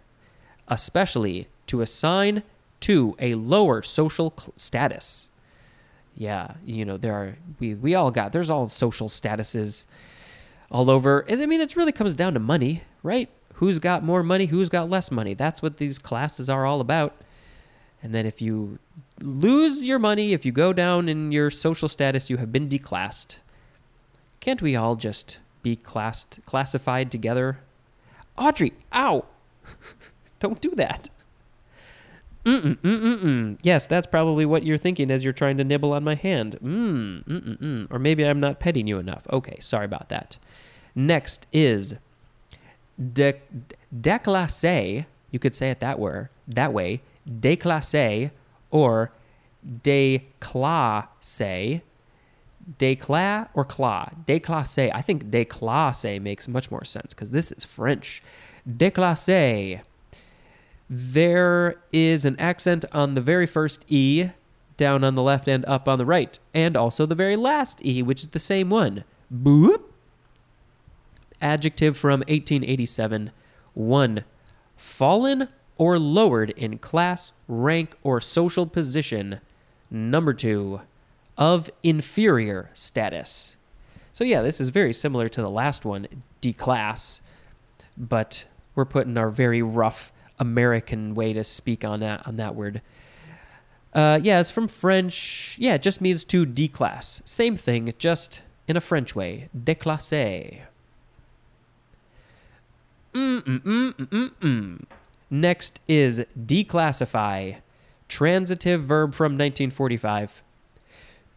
especially 0.68 1.48
to 1.66 1.82
assign 1.82 2.42
to 2.80 3.14
a 3.18 3.34
lower 3.34 3.82
social 3.82 4.32
status. 4.56 5.28
Yeah, 6.14 6.54
you 6.64 6.84
know 6.84 6.96
there 6.96 7.14
are 7.14 7.36
we 7.60 7.74
we 7.74 7.94
all 7.94 8.10
got 8.10 8.32
there's 8.32 8.50
all 8.50 8.68
social 8.68 9.08
statuses 9.08 9.86
all 10.70 10.90
over. 10.90 11.24
I 11.30 11.46
mean, 11.46 11.60
it 11.60 11.76
really 11.76 11.92
comes 11.92 12.14
down 12.14 12.34
to 12.34 12.40
money, 12.40 12.82
right? 13.02 13.28
Who's 13.54 13.78
got 13.78 14.04
more 14.04 14.22
money? 14.22 14.46
Who's 14.46 14.68
got 14.68 14.88
less 14.88 15.10
money? 15.10 15.34
That's 15.34 15.62
what 15.62 15.78
these 15.78 15.98
classes 15.98 16.48
are 16.48 16.64
all 16.64 16.80
about. 16.80 17.14
And 18.02 18.14
then 18.14 18.26
if 18.26 18.40
you 18.40 18.78
lose 19.20 19.86
your 19.86 19.98
money, 19.98 20.32
if 20.32 20.46
you 20.46 20.52
go 20.52 20.72
down 20.72 21.08
in 21.08 21.32
your 21.32 21.50
social 21.50 21.88
status, 21.88 22.30
you 22.30 22.36
have 22.36 22.52
been 22.52 22.68
declassed. 22.68 23.38
Can't 24.48 24.62
we 24.62 24.74
all 24.76 24.96
just 24.96 25.40
be 25.62 25.76
classed, 25.76 26.40
classified 26.46 27.10
together? 27.10 27.58
Audrey, 28.38 28.72
ow! 28.94 29.26
Don't 30.40 30.62
do 30.62 30.70
that. 30.76 31.10
Mm-mm, 32.46 32.78
mm-mm, 32.78 33.18
mm. 33.18 33.58
Yes, 33.62 33.86
that's 33.86 34.06
probably 34.06 34.46
what 34.46 34.62
you're 34.62 34.78
thinking 34.78 35.10
as 35.10 35.22
you're 35.22 35.34
trying 35.34 35.58
to 35.58 35.64
nibble 35.64 35.92
on 35.92 36.02
my 36.02 36.14
hand. 36.14 36.56
Mm, 36.64 37.24
mm-mm, 37.24 37.58
mm. 37.58 37.92
Or 37.92 37.98
maybe 37.98 38.24
I'm 38.24 38.40
not 38.40 38.58
petting 38.58 38.86
you 38.86 38.98
enough. 38.98 39.26
Okay, 39.30 39.58
sorry 39.60 39.84
about 39.84 40.08
that. 40.08 40.38
Next 40.94 41.46
is 41.52 41.96
de, 42.96 43.34
déclassé. 43.94 45.04
You 45.30 45.38
could 45.38 45.54
say 45.54 45.68
it 45.70 45.80
that 45.80 45.98
way. 45.98 46.28
That 46.46 46.72
way, 46.72 47.02
déclassé 47.28 48.30
or 48.70 49.12
déclassé. 49.84 50.22
Décla 52.78 53.48
or 53.54 53.64
cla? 53.64 54.12
Déclassé. 54.26 54.90
I 54.92 55.00
think 55.02 55.30
déclassé 55.30 56.20
makes 56.20 56.48
much 56.48 56.70
more 56.70 56.84
sense 56.84 57.14
because 57.14 57.30
this 57.30 57.50
is 57.52 57.64
French. 57.64 58.22
Déclassé. 58.68 59.80
There 60.90 61.76
is 61.92 62.24
an 62.24 62.38
accent 62.38 62.84
on 62.92 63.14
the 63.14 63.20
very 63.20 63.46
first 63.46 63.84
E 63.88 64.30
down 64.76 65.04
on 65.04 65.14
the 65.14 65.22
left 65.22 65.48
and 65.48 65.64
up 65.66 65.88
on 65.88 65.98
the 65.98 66.06
right, 66.06 66.38
and 66.54 66.76
also 66.76 67.04
the 67.04 67.14
very 67.14 67.36
last 67.36 67.84
E, 67.84 68.02
which 68.02 68.22
is 68.22 68.28
the 68.28 68.38
same 68.38 68.70
one. 68.70 69.04
Boop. 69.32 69.82
Adjective 71.42 71.96
from 71.96 72.20
1887. 72.20 73.30
1. 73.74 74.24
Fallen 74.76 75.48
or 75.76 75.98
lowered 75.98 76.50
in 76.50 76.78
class, 76.78 77.32
rank, 77.46 77.96
or 78.02 78.20
social 78.20 78.66
position. 78.66 79.40
Number 79.90 80.32
2. 80.32 80.80
Of 81.38 81.70
inferior 81.82 82.68
status. 82.74 83.56
So, 84.12 84.24
yeah, 84.24 84.42
this 84.42 84.60
is 84.60 84.68
very 84.68 84.92
similar 84.92 85.28
to 85.30 85.40
the 85.40 85.48
last 85.48 85.84
one, 85.84 86.08
declass, 86.42 87.20
but 87.96 88.44
we're 88.74 88.84
putting 88.84 89.16
our 89.16 89.30
very 89.30 89.62
rough 89.62 90.12
American 90.38 91.14
way 91.14 91.32
to 91.32 91.44
speak 91.44 91.84
on 91.84 92.00
that 92.00 92.26
on 92.26 92.36
that 92.36 92.54
word. 92.54 92.82
Uh, 93.92 94.20
yeah, 94.22 94.40
it's 94.40 94.50
from 94.50 94.68
French. 94.68 95.56
Yeah, 95.58 95.74
it 95.74 95.82
just 95.82 96.00
means 96.00 96.24
to 96.24 96.44
declass. 96.44 97.26
Same 97.26 97.56
thing, 97.56 97.94
just 97.98 98.42
in 98.66 98.76
a 98.76 98.80
French 98.80 99.16
way. 99.16 99.48
Mm-mm-mm-mm-mm. 103.14 104.84
Next 105.30 105.80
is 105.88 106.24
declassify. 106.38 107.56
Transitive 108.08 108.84
verb 108.84 109.14
from 109.14 109.32
1945. 109.32 110.42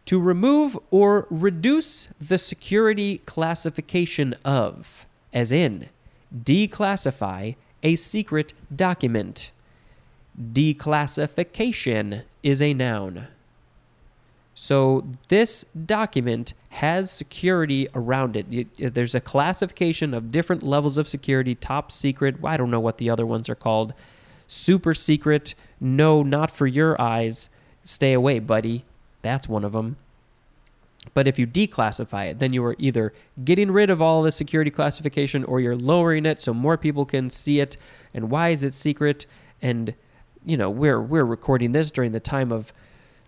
To 0.06 0.20
remove 0.20 0.78
or 0.90 1.26
reduce 1.30 2.08
the 2.20 2.38
security 2.38 3.18
classification 3.18 4.34
of, 4.44 5.06
as 5.32 5.52
in, 5.52 5.88
declassify 6.36 7.54
a 7.82 7.96
secret 7.96 8.52
document. 8.74 9.52
Declassification 10.40 12.22
is 12.42 12.60
a 12.60 12.74
noun. 12.74 13.28
So 14.54 15.06
this 15.28 15.64
document 15.86 16.52
has 16.70 17.10
security 17.10 17.88
around 17.94 18.36
it. 18.36 18.94
There's 18.94 19.14
a 19.14 19.20
classification 19.20 20.12
of 20.14 20.30
different 20.30 20.62
levels 20.62 20.98
of 20.98 21.08
security 21.08 21.54
top 21.54 21.90
secret. 21.90 22.36
I 22.44 22.56
don't 22.56 22.70
know 22.70 22.80
what 22.80 22.98
the 22.98 23.08
other 23.08 23.24
ones 23.24 23.48
are 23.48 23.54
called. 23.54 23.94
Super 24.46 24.94
secret. 24.94 25.54
No, 25.80 26.22
not 26.22 26.50
for 26.50 26.66
your 26.66 27.00
eyes. 27.00 27.48
Stay 27.82 28.12
away, 28.12 28.40
buddy. 28.40 28.84
That's 29.22 29.48
one 29.48 29.64
of 29.64 29.72
them. 29.72 29.96
But 31.14 31.26
if 31.26 31.38
you 31.38 31.46
declassify 31.46 32.26
it, 32.26 32.38
then 32.38 32.52
you 32.52 32.64
are 32.64 32.76
either 32.78 33.12
getting 33.44 33.70
rid 33.70 33.90
of 33.90 34.00
all 34.00 34.22
the 34.22 34.30
security 34.30 34.70
classification 34.70 35.42
or 35.44 35.60
you're 35.60 35.76
lowering 35.76 36.26
it 36.26 36.40
so 36.40 36.54
more 36.54 36.76
people 36.76 37.04
can 37.04 37.28
see 37.28 37.58
it. 37.60 37.76
And 38.14 38.30
why 38.30 38.50
is 38.50 38.62
it 38.62 38.72
secret? 38.72 39.26
And 39.60 39.94
you 40.44 40.56
know, 40.56 40.70
we're 40.70 41.00
we're 41.00 41.24
recording 41.24 41.72
this 41.72 41.90
during 41.90 42.12
the 42.12 42.20
time 42.20 42.52
of 42.52 42.72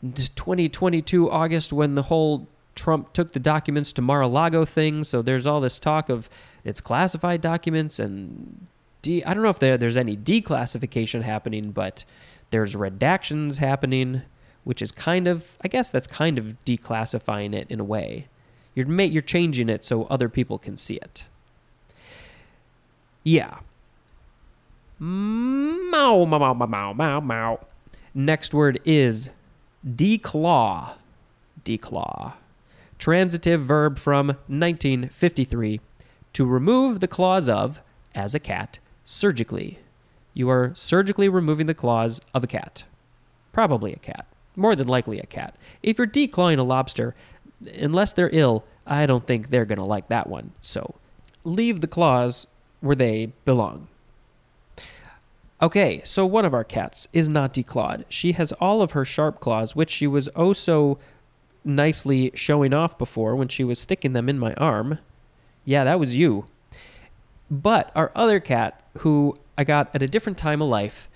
2022 0.03 1.31
August 1.31 1.73
when 1.73 1.95
the 1.95 2.03
whole 2.03 2.49
Trump 2.75 3.13
took 3.13 3.33
the 3.33 3.41
documents 3.41 3.93
to 3.93 4.03
Mar-a-Lago 4.03 4.65
thing. 4.65 5.05
So 5.05 5.23
there's 5.23 5.47
all 5.47 5.61
this 5.61 5.79
talk 5.79 6.09
of 6.09 6.29
it's 6.65 6.81
classified 6.81 7.41
documents 7.41 7.99
and 7.99 8.67
de- 9.03 9.25
I 9.25 9.35
don't 9.35 9.43
know 9.43 9.51
if 9.51 9.59
there, 9.59 9.79
there's 9.79 9.97
any 9.97 10.17
declassification 10.17 11.23
happening, 11.23 11.71
but 11.71 12.05
there's 12.51 12.75
redactions 12.75 13.59
happening 13.59 14.23
which 14.65 14.83
is 14.83 14.91
kind 14.91 15.29
of 15.29 15.57
I 15.63 15.69
guess 15.69 15.91
that's 15.91 16.07
kind 16.07 16.39
of 16.39 16.57
declassifying 16.65 17.55
it 17.55 17.71
in 17.71 17.79
a 17.79 17.85
way. 17.85 18.27
You're 18.75 18.87
ma- 18.87 19.05
you're 19.05 19.23
changing 19.23 19.69
it 19.69 19.85
so 19.85 20.05
other 20.05 20.29
people 20.29 20.59
can 20.59 20.77
see 20.77 20.97
it. 20.97 21.27
Yeah. 23.23 23.59
Mow 24.99 26.27
mow 26.27 26.39
mow 26.39 26.55
mow 26.55 26.95
mow 26.95 27.21
mow. 27.21 27.61
Next 28.15 28.53
word 28.53 28.81
is 28.85 29.31
declaw. 29.87 30.95
Declaw. 31.65 32.35
Transitive 32.99 33.65
verb 33.65 33.99
from 33.99 34.29
1953 34.29 35.81
to 36.33 36.47
remove 36.47 37.01
the 37.01 37.09
claws 37.09 37.49
of 37.49 37.83
as 38.15 38.35
a 38.35 38.41
cat 38.41 38.79
surgically. 39.05 39.79
You 40.33 40.49
are 40.49 40.73
surgically 40.75 41.29
removing 41.29 41.67
the 41.67 41.75
claws 41.75 42.21
of 42.33 42.43
a 42.45 42.49
cat. 42.49 42.85
Probably 43.53 43.93
a 43.93 43.99
cat 43.99 44.27
more 44.57 44.77
than 44.77 44.89
likely 44.89 45.19
a 45.19 45.27
cat. 45.27 45.57
If 45.83 45.99
you're 45.99 46.07
declawing 46.07 46.59
a 46.59 46.63
lobster, 46.63 47.15
unless 47.79 48.13
they're 48.13 48.31
ill, 48.33 48.65
I 48.87 49.07
don't 49.07 49.27
think 49.27 49.51
they're 49.51 49.65
going 49.65 49.79
to 49.79 49.85
like 49.85 50.09
that 50.09 50.29
one. 50.29 50.53
So 50.61 50.95
leave 51.45 51.81
the 51.81 51.87
claws 51.87 52.47
where 52.81 52.97
they 52.97 53.33
belong. 53.45 53.89
Okay, 55.63 56.03
so 56.05 56.27
one 56.27 56.45
of 56.45 56.53
our 56.53 56.65
cats 56.65 57.09
is 57.13 57.29
not 57.29 57.55
declawed. 57.55 58.05
She 58.09 58.33
has 58.33 58.53
all 58.53 58.83
of 58.83 58.91
her 58.91 59.05
sharp 59.05 59.41
claws, 59.41 59.75
which 59.75 59.91
she 59.91 60.07
was 60.07 60.29
oh 60.37 60.53
so 60.53 60.99
nicely 61.65 62.31
showing 62.35 62.75
off 62.75 62.99
before 62.99 63.35
when 63.35 63.49
she 63.49 63.65
was 63.65 63.79
sticking 63.79 64.13
them 64.13 64.29
in 64.29 64.39
my 64.39 64.53
arm. 64.55 64.99
Yeah, 65.65 65.85
that 65.85 65.99
was 65.99 66.15
you. 66.15 66.47
But 67.51 67.91
our 67.95 68.13
other 68.15 68.41
cat, 68.41 68.83
who 68.99 69.39
I 69.57 69.65
got 69.65 69.95
at 69.95 70.03
a 70.03 70.09
different 70.09 70.37
time 70.37 70.61
of 70.61 70.69
life, 70.69 71.09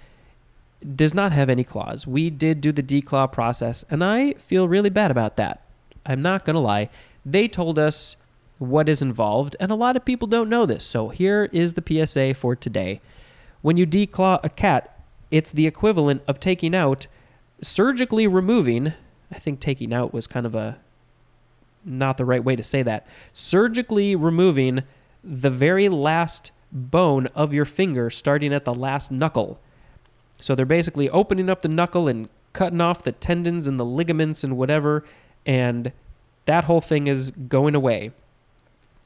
does 0.95 1.15
not 1.15 1.33
have 1.33 1.51
any 1.51 1.65
claws. 1.65 2.07
We 2.07 2.31
did 2.31 2.61
do 2.61 2.73
the 2.73 2.83
declaw 2.83 3.31
process, 3.31 3.85
and 3.91 4.05
I 4.05 4.35
feel 4.35 4.69
really 4.69 4.91
bad 4.91 5.11
about 5.11 5.37
that. 5.37 5.63
I'm 6.07 6.23
not 6.23 6.45
going 6.45 6.55
to 6.55 6.61
lie. 6.61 6.89
They 7.25 7.49
told 7.49 7.79
us 7.79 8.17
what 8.59 8.89
is 8.89 9.03
involved, 9.03 9.57
and 9.61 9.71
a 9.71 9.77
lot 9.77 9.97
of 9.97 10.05
people 10.05 10.29
don't 10.29 10.49
know 10.49 10.67
this. 10.67 10.85
So 10.85 11.09
here 11.09 11.49
is 11.53 11.75
the 11.75 12.07
PSA 12.07 12.35
for 12.35 12.57
today. 12.57 13.01
When 13.63 13.77
you 13.77 13.87
declaw 13.87 14.41
a 14.43 14.49
cat, 14.49 15.05
it's 15.31 15.53
the 15.53 15.67
equivalent 15.67 16.23
of 16.27 16.41
taking 16.41 16.75
out, 16.75 17.07
surgically 17.61 18.27
removing, 18.27 18.95
I 19.31 19.39
think 19.39 19.61
taking 19.61 19.93
out 19.93 20.15
was 20.15 20.27
kind 20.27 20.47
of 20.47 20.55
a 20.55 20.79
not 21.85 22.17
the 22.17 22.25
right 22.25 22.43
way 22.43 22.57
to 22.57 22.63
say 22.63 22.83
that, 22.83 23.07
surgically 23.33 24.15
removing 24.17 24.83
the 25.23 25.51
very 25.51 25.89
last 25.89 26.51
bone 26.71 27.27
of 27.29 27.53
your 27.53 27.65
finger 27.65 28.11
starting 28.11 28.53
at 28.53 28.65
the 28.65 28.75
last 28.75 29.11
knuckle. 29.11 29.61
So 30.41 30.55
they're 30.55 30.67
basically 30.67 31.11
opening 31.11 31.51
up 31.51 31.63
the 31.63 31.69
knuckle 31.69 32.09
and 32.09 32.29
cutting 32.53 32.81
off 32.81 33.03
the 33.03 33.13
tendons 33.13 33.67
and 33.67 33.79
the 33.79 33.85
ligaments 33.85 34.43
and 34.45 34.57
whatever, 34.57 35.05
and 35.45 35.93
that 36.47 36.65
whole 36.65 36.81
thing 36.81 37.07
is 37.07 37.31
going 37.31 37.75
away. 37.75 38.13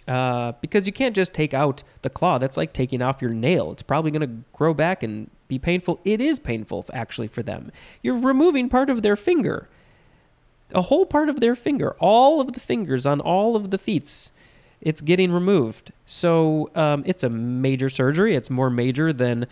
Uh, 0.09 0.53
because 0.61 0.85
you 0.85 0.93
can't 0.93 1.15
just 1.15 1.33
take 1.33 1.55
out 1.55 1.85
the 2.03 2.11
claw. 2.11 2.37
That's 2.37 2.57
like 2.57 2.73
taking 2.73 3.01
off 3.01 3.23
your 3.23 3.31
nail. 3.31 3.71
It's 3.71 3.85
probably 3.85 4.11
going 4.11 4.29
to 4.29 4.45
grow 4.53 4.75
back 4.75 5.05
and 5.05 5.31
be 5.47 5.61
painful. 5.61 6.01
It 6.05 6.21
is 6.21 6.41
painful, 6.41 6.87
actually, 6.93 7.29
for 7.29 7.43
them. 7.43 7.71
You're 8.03 8.17
removing 8.17 8.69
part 8.69 8.91
of 8.91 9.03
their 9.03 9.15
finger, 9.15 9.69
a 10.75 10.83
whole 10.83 11.07
part 11.07 11.29
of 11.29 11.39
their 11.39 11.55
finger, 11.55 11.95
all 12.01 12.41
of 12.41 12.53
the 12.53 12.61
fingers 12.61 13.07
on 13.07 13.21
all 13.21 13.55
of 13.55 13.71
the 13.71 13.79
feet. 13.79 14.31
It's 14.81 15.01
getting 15.01 15.31
removed. 15.31 15.93
So 16.05 16.71
um, 16.75 17.05
it's 17.07 17.23
a 17.23 17.31
major 17.31 17.89
surgery. 17.89 18.35
It's 18.35 18.51
more 18.51 18.71
major 18.71 19.13
than, 19.13 19.47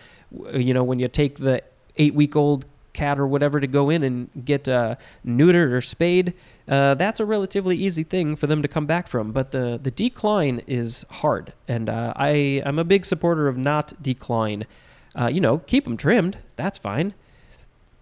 you 0.52 0.74
know, 0.74 0.82
when 0.82 0.98
you 0.98 1.06
take 1.06 1.38
the 1.38 1.62
eight 1.96 2.14
week 2.14 2.36
old 2.36 2.64
cat 2.92 3.18
or 3.18 3.26
whatever 3.26 3.60
to 3.60 3.66
go 3.66 3.90
in 3.90 4.02
and 4.02 4.28
get 4.44 4.68
uh, 4.68 4.96
neutered 5.24 5.72
or 5.72 5.80
spayed. 5.80 6.34
Uh, 6.68 6.94
that's 6.94 7.20
a 7.20 7.24
relatively 7.24 7.76
easy 7.76 8.02
thing 8.02 8.36
for 8.36 8.46
them 8.46 8.62
to 8.62 8.68
come 8.68 8.86
back 8.86 9.08
from. 9.08 9.32
But 9.32 9.52
the, 9.52 9.78
the 9.82 9.90
declawing 9.90 10.62
is 10.66 11.06
hard. 11.10 11.52
And 11.68 11.88
uh, 11.88 12.12
I, 12.16 12.62
I'm 12.64 12.78
a 12.78 12.84
big 12.84 13.04
supporter 13.04 13.48
of 13.48 13.56
not 13.56 13.94
declawing. 14.02 14.66
Uh, 15.14 15.30
you 15.32 15.40
know, 15.40 15.58
keep 15.58 15.84
them 15.84 15.96
trimmed. 15.96 16.38
That's 16.56 16.78
fine. 16.78 17.14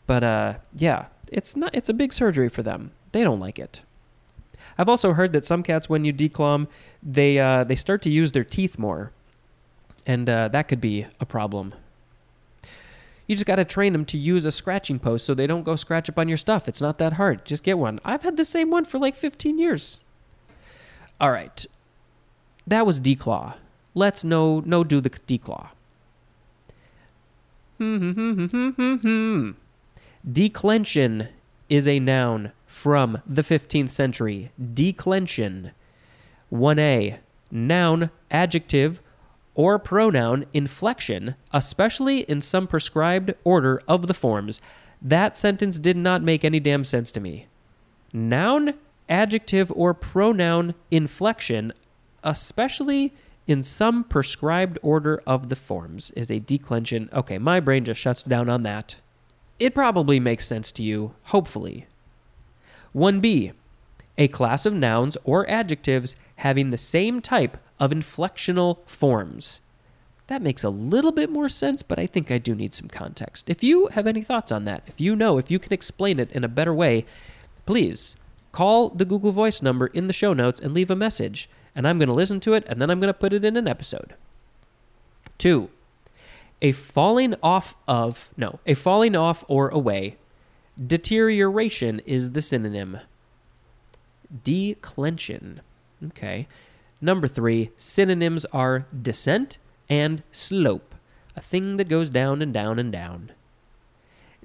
But 0.07 0.25
uh, 0.25 0.54
yeah, 0.75 1.07
it's 1.30 1.54
not. 1.54 1.75
It's 1.75 1.88
a 1.88 1.95
big 1.95 2.12
surgery 2.12 2.49
for 2.49 2.62
them. 2.62 2.92
They 3.12 3.23
don't 3.23 3.40
like 3.40 3.59
it. 3.59 3.83
I've 4.78 4.88
also 4.88 5.12
heard 5.12 5.33
that 5.33 5.45
some 5.45 5.62
cats, 5.62 5.88
when 5.88 6.04
you 6.04 6.12
declaw 6.12 6.66
they 7.02 7.38
uh, 7.38 7.64
they 7.64 7.75
start 7.75 8.00
to 8.02 8.11
use 8.11 8.33
their 8.33 8.45
teeth 8.45 8.78
more, 8.78 9.12
and 10.07 10.28
that 10.28 10.68
could 10.68 10.80
be 10.80 11.07
a 11.21 11.26
problem. 11.26 11.75
You 13.29 13.37
just 13.37 13.47
got 13.47 13.57
to 13.57 13.65
train 13.65 13.93
them 13.93 14.05
to 14.07 14.19
use 14.19 14.45
a 14.47 14.51
scratching 14.51 14.99
post 14.99 15.25
so 15.27 15.35
they 15.35 15.47
don't 15.47 15.63
go 15.63 15.77
scratch 15.77 16.09
up 16.09 16.19
on 16.19 16.29
your 16.29 16.39
stuff. 16.39 16.67
It's 16.67 16.81
not 16.81 16.99
that 16.99 17.13
hard. 17.13 17.45
Just 17.45 17.63
get 17.63 17.79
one. 17.79 18.01
I've 18.05 18.23
had 18.23 18.37
the 18.39 18.45
same 18.45 18.71
one 18.71 18.85
for 18.87 18.99
like 18.99 19.15
15 19.15 19.59
years. 19.59 20.01
All 21.21 21.31
right, 21.31 21.65
that 22.67 22.87
was 22.87 22.99
declaw. 22.99 23.55
Let's 23.95 24.25
no 24.25 24.61
no 24.61 24.83
do 24.83 25.01
the 25.01 25.11
declaw. 25.11 25.69
Declension 30.33 31.29
is 31.69 31.87
a 31.87 32.01
noun 32.01 32.53
from 32.67 33.23
the 33.27 33.43
15th 33.43 33.91
century. 33.91 34.51
Declension. 34.75 35.73
1a. 36.53 37.19
Noun, 37.51 38.11
adjective, 38.31 39.01
or 39.59 39.77
pronoun 39.77 40.47
inflection, 40.53 41.35
especially 41.53 42.21
in 42.21 42.41
some 42.41 42.65
prescribed 42.65 43.35
order 43.43 43.83
of 43.88 44.07
the 44.07 44.15
forms. 44.15 44.61
That 45.03 45.37
sentence 45.37 45.81
did 45.81 45.97
not 45.97 46.23
make 46.23 46.45
any 46.45 46.61
damn 46.61 46.85
sense 46.85 47.11
to 47.11 47.21
me. 47.21 47.49
Noun, 48.12 48.75
adjective, 49.09 49.73
or 49.75 49.95
pronoun 49.95 50.77
inflection, 50.93 51.73
especially 52.23 53.12
in 53.49 53.65
some 53.65 54.05
prescribed 54.05 54.79
order 54.81 55.21
of 55.27 55.49
the 55.49 55.57
forms, 55.57 56.12
is 56.12 56.31
a 56.31 56.38
declension. 56.38 57.11
Okay, 57.12 57.38
my 57.38 57.59
brain 57.59 57.85
just 57.85 58.01
shuts 58.01 58.23
down 58.23 58.49
on 58.49 58.62
that. 58.62 59.01
It 59.59 59.75
probably 59.75 60.21
makes 60.21 60.47
sense 60.47 60.71
to 60.71 60.85
you, 60.85 61.16
hopefully. 61.25 61.88
1b. 62.94 63.51
A 64.18 64.29
class 64.29 64.64
of 64.64 64.73
nouns 64.75 65.16
or 65.25 65.51
adjectives 65.51 66.14
having 66.37 66.71
the 66.71 66.77
same 66.77 67.21
type 67.21 67.57
of 67.81 67.91
inflectional 67.91 68.79
forms. 68.87 69.61
That 70.29 70.43
makes 70.43 70.62
a 70.62 70.71
little 70.71 71.12
bit 71.12 71.31
more 71.31 71.49
sense, 71.49 71.83
but 71.83 71.99
I 71.99 72.07
think 72.07 72.31
I 72.31 72.38
do 72.38 72.55
need 72.55 72.75
some 72.75 72.88
context. 72.88 73.49
If 73.49 73.62
you 73.62 73.87
have 73.88 74.07
any 74.07 74.23
thoughts 74.23 74.53
on 74.53 74.64
that, 74.64 74.83
if 74.87 75.01
you 75.01 75.17
know, 75.17 75.38
if 75.38 75.51
you 75.51 75.59
can 75.59 75.73
explain 75.73 76.19
it 76.19 76.31
in 76.33 76.45
a 76.45 76.49
better 76.49 76.75
way, 76.75 77.07
please 77.64 78.14
call 78.53 78.91
the 78.91 79.07
Google 79.07 79.33
Voice 79.33 79.62
number 79.62 79.87
in 79.87 80.07
the 80.07 80.12
show 80.12 80.35
notes 80.35 80.61
and 80.61 80.75
leave 80.75 80.91
a 80.91 80.97
message, 80.97 81.49
and 81.75 81.88
I'm 81.88 81.99
going 81.99 82.09
to 82.09 82.14
listen 82.14 82.41
to 82.41 82.53
it 82.53 82.64
and 82.67 82.81
then 82.81 82.91
I'm 82.91 83.01
going 83.01 83.12
to 83.12 83.19
put 83.19 83.33
it 83.33 83.45
in 83.45 83.57
an 83.57 83.67
episode. 83.67 84.14
Two, 85.38 85.71
a 86.61 86.73
falling 86.73 87.35
off 87.43 87.77
of, 87.87 88.31
no, 88.37 88.61
a 88.67 88.75
falling 88.75 89.17
off 89.17 89.45
or 89.49 89.69
away. 89.69 90.17
Deterioration 90.85 92.01
is 92.01 92.33
the 92.33 92.43
synonym. 92.43 92.99
Declension. 94.45 95.61
Okay. 96.09 96.47
Number 97.01 97.29
three, 97.29 97.71
synonyms 97.77 98.45
are 98.47 98.87
descent 98.91 99.59
and 99.89 100.23
slope, 100.33 100.95
a 101.37 101.41
thing 101.41 101.77
that 101.77 101.89
goes 101.89 102.11
down 102.11 102.43
and 102.43 102.53
down 102.53 102.79
and 102.79 102.93
down. 102.93 103.33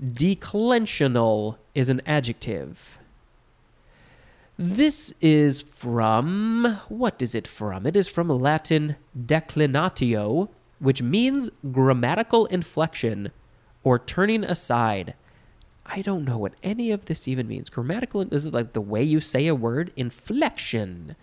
Declensional 0.02 1.58
is 1.74 1.89
an 1.89 2.02
adjective. 2.06 3.00
This 4.58 5.13
is 5.20 5.62
from, 5.62 6.80
what 6.88 7.22
is 7.22 7.34
it 7.34 7.48
from? 7.48 7.88
It 7.88 7.96
is 7.96 8.08
from 8.08 8.30
Latin 8.30 8.98
declinatio, 9.20 10.50
which 10.78 11.02
means 11.02 11.50
grammatical 11.72 12.46
inflection 12.48 13.32
or 13.84 13.98
turning 13.98 14.44
aside. 14.44 15.16
I 15.86 16.02
don't 16.02 16.24
know 16.24 16.38
what 16.38 16.54
any 16.62 16.92
of 16.92 17.06
this 17.06 17.28
even 17.28 17.48
means. 17.48 17.70
Grammatical, 17.70 18.22
is 18.34 18.46
it 18.46 18.54
like 18.54 18.74
the 18.74 18.82
way 18.82 19.02
you 19.02 19.20
say 19.20 19.48
a 19.48 19.56
word? 19.56 19.92
Inflection 19.96 21.16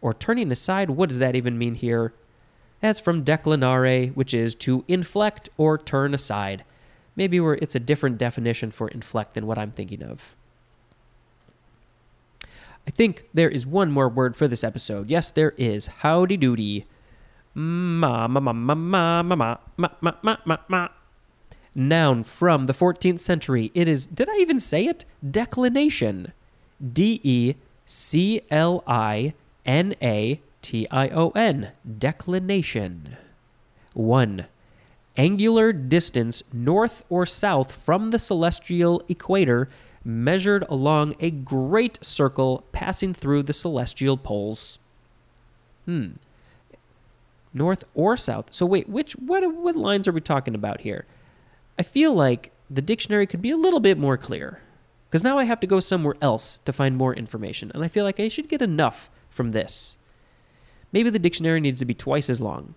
or 0.00 0.14
turning 0.14 0.50
aside. 0.50 0.90
What 0.90 1.08
does 1.08 1.18
that 1.18 1.36
even 1.36 1.58
mean 1.58 1.74
here? 1.74 2.12
That's 2.80 3.00
from 3.00 3.24
declinare, 3.24 4.14
which 4.14 4.34
is 4.34 4.54
to 4.56 4.84
inflect 4.86 5.48
or 5.56 5.78
turn 5.78 6.14
aside. 6.14 6.64
Maybe 7.16 7.38
it's 7.38 7.74
a 7.74 7.80
different 7.80 8.18
definition 8.18 8.70
for 8.70 8.88
inflect 8.88 9.34
than 9.34 9.46
what 9.46 9.58
I'm 9.58 9.70
thinking 9.72 10.02
of. 10.02 10.34
I 12.86 12.90
think 12.90 13.28
there 13.34 13.48
is 13.48 13.66
one 13.66 13.90
more 13.90 14.08
word 14.08 14.36
for 14.36 14.46
this 14.46 14.62
episode. 14.62 15.10
Yes, 15.10 15.30
there 15.30 15.54
is. 15.56 15.86
Howdy 15.86 16.36
doody. 16.36 16.84
Ma 17.54 18.28
ma 18.28 18.38
ma 18.38 18.52
ma 18.52 18.74
ma 18.74 19.22
ma 19.22 19.34
ma 19.34 19.56
ma 19.76 19.88
ma 20.00 20.12
ma 20.22 20.36
ma 20.44 20.56
ma. 20.68 20.88
Noun 21.74 22.22
from 22.22 22.66
the 22.66 22.72
14th 22.72 23.20
century. 23.20 23.70
It 23.74 23.88
is. 23.88 24.06
Did 24.06 24.28
I 24.28 24.36
even 24.36 24.60
say 24.60 24.86
it? 24.86 25.04
Declination. 25.28 26.32
D 26.92 27.20
E 27.24 27.54
C 27.86 28.42
L 28.50 28.84
I 28.86 29.34
N 29.66 29.94
A 30.00 30.40
T 30.62 30.86
I 30.90 31.08
O 31.08 31.30
N. 31.30 31.72
Declination. 31.98 33.16
1. 33.94 34.46
Angular 35.16 35.72
distance 35.72 36.42
north 36.52 37.04
or 37.08 37.24
south 37.24 37.72
from 37.72 38.10
the 38.10 38.18
celestial 38.18 39.02
equator 39.08 39.68
measured 40.04 40.64
along 40.68 41.14
a 41.18 41.30
great 41.30 42.04
circle 42.04 42.64
passing 42.72 43.12
through 43.12 43.42
the 43.42 43.52
celestial 43.52 44.16
poles. 44.16 44.78
Hmm. 45.86 46.10
North 47.52 47.84
or 47.94 48.16
south. 48.16 48.52
So 48.52 48.66
wait, 48.66 48.88
which 48.88 49.12
what 49.14 49.42
what 49.54 49.74
lines 49.74 50.06
are 50.06 50.12
we 50.12 50.20
talking 50.20 50.54
about 50.54 50.82
here? 50.82 51.06
I 51.78 51.82
feel 51.82 52.12
like 52.12 52.52
the 52.70 52.82
dictionary 52.82 53.26
could 53.26 53.42
be 53.42 53.50
a 53.50 53.56
little 53.56 53.80
bit 53.80 53.98
more 53.98 54.18
clear. 54.18 54.60
Cuz 55.10 55.24
now 55.24 55.38
I 55.38 55.44
have 55.44 55.60
to 55.60 55.66
go 55.66 55.80
somewhere 55.80 56.16
else 56.20 56.58
to 56.66 56.72
find 56.72 56.96
more 56.96 57.14
information, 57.14 57.72
and 57.74 57.82
I 57.82 57.88
feel 57.88 58.04
like 58.04 58.20
I 58.20 58.28
should 58.28 58.48
get 58.48 58.60
enough 58.60 59.10
from 59.36 59.52
this. 59.52 59.98
Maybe 60.92 61.10
the 61.10 61.18
dictionary 61.18 61.60
needs 61.60 61.78
to 61.80 61.84
be 61.84 61.94
twice 61.94 62.30
as 62.30 62.40
long. 62.40 62.74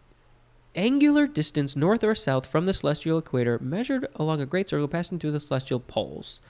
Angular 0.75 1.25
distance 1.25 1.75
north 1.75 2.03
or 2.03 2.13
south 2.13 2.45
from 2.45 2.65
the 2.65 2.73
celestial 2.73 3.17
equator 3.17 3.57
measured 3.59 4.07
along 4.15 4.41
a 4.41 4.45
great 4.45 4.69
circle 4.69 4.87
passing 4.87 5.17
through 5.17 5.31
the 5.31 5.39
celestial 5.39 5.79
poles. 5.79 6.41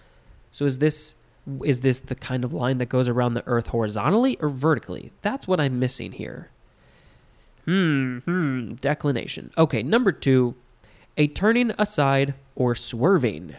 So 0.52 0.66
is 0.66 0.80
this 0.80 1.16
is 1.64 1.82
this 1.82 2.00
the 2.00 2.16
kind 2.16 2.44
of 2.44 2.54
line 2.54 2.78
that 2.80 2.90
goes 2.90 3.08
around 3.10 3.34
the 3.34 3.48
earth 3.48 3.68
horizontally 3.68 4.38
or 4.40 4.50
vertically? 4.50 5.12
That's 5.22 5.48
what 5.48 5.60
I'm 5.60 5.80
missing 5.80 6.12
here. 6.12 6.50
Hmm, 7.66 8.20
hmm, 8.20 8.74
declination. 8.76 9.52
Okay, 9.58 9.82
number 9.82 10.12
2, 10.12 10.56
a 11.18 11.28
turning 11.28 11.72
aside 11.78 12.34
or 12.56 12.76
swerving. 12.76 13.56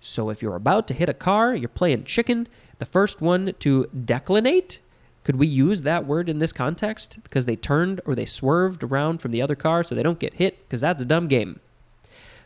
So 0.00 0.30
if 0.30 0.42
you're 0.42 0.56
about 0.56 0.88
to 0.88 0.94
hit 0.94 1.08
a 1.08 1.14
car, 1.14 1.54
you're 1.54 1.68
playing 1.68 2.04
chicken, 2.04 2.48
the 2.78 2.86
first 2.86 3.20
one 3.20 3.54
to 3.60 3.88
declinate 3.94 4.78
could 5.22 5.36
we 5.36 5.46
use 5.46 5.82
that 5.82 6.06
word 6.06 6.28
in 6.28 6.38
this 6.38 6.52
context? 6.52 7.18
Because 7.22 7.46
they 7.46 7.56
turned 7.56 8.00
or 8.06 8.14
they 8.14 8.24
swerved 8.24 8.82
around 8.82 9.18
from 9.18 9.32
the 9.32 9.42
other 9.42 9.54
car 9.54 9.82
so 9.82 9.94
they 9.94 10.02
don't 10.02 10.18
get 10.18 10.34
hit? 10.34 10.66
Because 10.66 10.80
that's 10.80 11.02
a 11.02 11.06
dumb 11.06 11.28
game. 11.28 11.60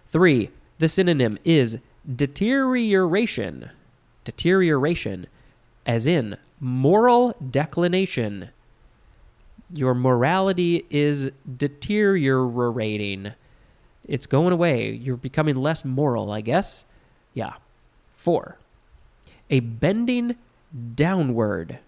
Three, 0.07 0.51
the 0.79 0.89
synonym 0.89 1.39
is 1.45 1.79
deterioration. 2.15 3.71
Deterioration, 4.25 5.27
as 5.87 6.07
in 6.07 6.37
moral 6.61 7.37
declination. 7.51 8.51
Your 9.71 9.95
morality 9.95 10.85
is 10.91 11.31
deteriorating. 11.57 13.33
It's 14.07 14.27
going 14.27 14.53
away. 14.53 14.91
You're 14.91 15.17
becoming 15.17 15.57
less 15.57 15.85
moral, 15.85 16.31
I 16.31 16.41
guess. 16.41 16.87
Yeah. 17.33 17.55
Four. 18.15 18.59
A 19.51 19.61
bending 19.61 20.37
downward. 20.95 21.79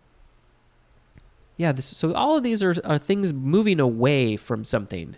Yeah, 1.57 1.73
this, 1.73 1.87
so 1.87 2.13
all 2.13 2.37
of 2.37 2.43
these 2.43 2.63
are, 2.63 2.75
are 2.85 2.99
things 2.99 3.33
moving 3.33 3.81
away 3.81 4.37
from 4.37 4.65
something. 4.65 5.17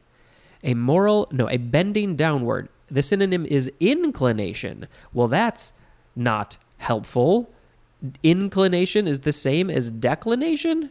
A 0.63 0.75
moral, 0.75 1.29
no, 1.33 1.49
a 1.49 1.57
bending 1.57 2.17
downward. 2.17 2.69
The 2.87 3.03
synonym 3.03 3.45
is 3.47 3.71
inclination. 3.81 4.89
Well, 5.13 5.29
that's 5.29 5.73
not 6.15 6.59
helpful. 6.79 7.51
Inclination 8.23 9.09
is 9.09 9.21
the 9.21 9.33
same 9.33 9.69
as 9.71 9.91
declination. 9.91 10.91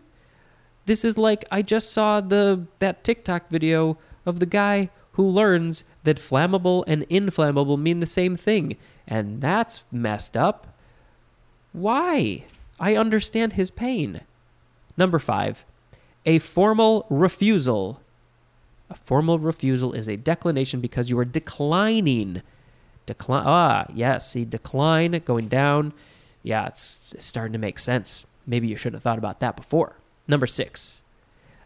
This 0.85 1.03
is 1.03 1.17
like 1.17 1.45
I 1.51 1.61
just 1.61 1.91
saw 1.91 2.21
the 2.21 2.67
that 2.79 3.03
TikTok 3.03 3.49
video 3.49 3.97
of 4.25 4.39
the 4.39 4.45
guy 4.45 4.89
who 5.13 5.23
learns 5.23 5.83
that 6.03 6.17
flammable 6.17 6.83
and 6.87 7.03
inflammable 7.09 7.77
mean 7.77 7.99
the 7.99 8.05
same 8.05 8.35
thing, 8.35 8.77
and 9.07 9.41
that's 9.41 9.83
messed 9.91 10.37
up. 10.37 10.77
Why? 11.73 12.45
I 12.79 12.95
understand 12.95 13.53
his 13.53 13.71
pain. 13.71 14.21
Number 14.97 15.19
5. 15.19 15.65
A 16.25 16.39
formal 16.39 17.05
refusal. 17.09 18.01
A 18.89 18.95
formal 18.95 19.39
refusal 19.39 19.93
is 19.93 20.07
a 20.07 20.17
declination 20.17 20.81
because 20.81 21.09
you 21.09 21.17
are 21.19 21.25
declining. 21.25 22.41
Decline. 23.05 23.43
Ah, 23.45 23.85
yes. 23.93 24.31
See, 24.31 24.43
decline 24.43 25.21
going 25.23 25.47
down. 25.47 25.93
Yeah, 26.43 26.67
it's, 26.67 27.13
it's 27.13 27.25
starting 27.25 27.53
to 27.53 27.59
make 27.59 27.79
sense. 27.79 28.25
Maybe 28.45 28.67
you 28.67 28.75
should 28.75 28.93
have 28.93 29.03
thought 29.03 29.17
about 29.17 29.39
that 29.39 29.55
before. 29.55 29.97
Number 30.27 30.47
six. 30.47 31.03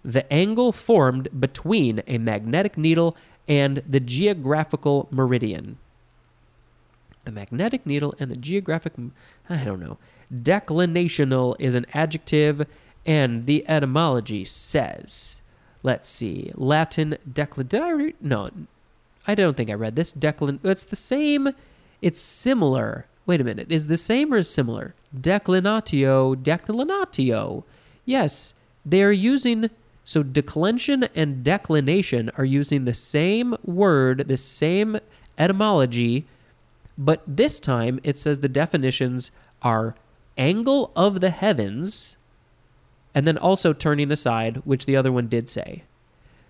The 0.04 0.32
angle 0.34 0.72
formed 0.72 1.30
between 1.39 2.02
a 2.08 2.17
magnetic 2.17 2.78
needle 2.78 3.15
and 3.48 3.84
the 3.88 4.00
geographical 4.00 5.08
meridian. 5.12 5.78
The 7.26 7.32
magnetic 7.32 7.86
needle 7.86 8.15
and 8.20 8.32
the 8.32 8.38
geographic. 8.38 8.94
I 9.50 9.63
don't 9.63 9.80
know. 9.80 9.98
Declinational 10.34 11.56
is 11.60 11.76
an 11.76 11.86
adjective, 11.94 12.65
and 13.06 13.46
the 13.46 13.68
etymology 13.68 14.46
says. 14.46 15.42
Let's 15.84 16.10
see. 16.10 16.52
Latin 16.56 17.18
declin. 17.32 17.68
Did 17.68 17.82
I 17.82 17.90
read? 17.90 18.16
No, 18.22 18.50
I 19.26 19.36
don't 19.36 19.58
think 19.58 19.70
I 19.70 19.74
read 19.74 19.96
this. 19.96 20.12
Declin. 20.12 20.60
It's 20.64 20.84
the 20.84 20.96
same. 20.96 21.50
It's 22.02 22.22
similar. 22.22 23.06
Wait 23.26 23.42
a 23.42 23.44
minute. 23.44 23.72
Is 23.72 23.88
the 23.88 23.98
same 23.98 24.34
or 24.34 24.38
is 24.38 24.50
similar? 24.50 24.94
Declinatio. 25.16 26.36
Declinatio. 26.36 27.64
Yes, 28.06 28.54
they 28.86 29.04
are 29.04 29.12
using. 29.12 29.70
So 30.04 30.24
declension 30.24 31.04
and 31.16 31.44
declination 31.44 32.32
are 32.36 32.46
using 32.46 32.86
the 32.86 32.94
same 32.94 33.56
word, 33.64 34.28
the 34.28 34.36
same 34.38 35.00
etymology, 35.38 36.26
but 36.98 37.24
this 37.28 37.60
time 37.60 38.00
it 38.04 38.18
says 38.18 38.40
the 38.40 38.50
definitions 38.50 39.32
are 39.62 39.96
angle 40.38 40.92
of 40.96 41.20
the 41.20 41.30
heavens 41.30 42.16
and 43.13 43.28
then 43.28 43.38
also 43.38 43.74
turning 43.74 44.12
aside, 44.12 44.58
which 44.65 44.86
the 44.86 44.95
other 44.95 45.12
one 45.12 45.28
did 45.28 45.50
say. 45.50 45.84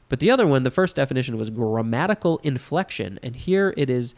But 0.09 0.19
the 0.19 0.29
other 0.29 0.45
one, 0.45 0.63
the 0.63 0.71
first 0.71 0.97
definition 0.97 1.37
was 1.37 1.49
grammatical 1.49 2.39
inflection, 2.43 3.19
and 3.23 3.35
here 3.35 3.73
it 3.77 3.89
is 3.89 4.13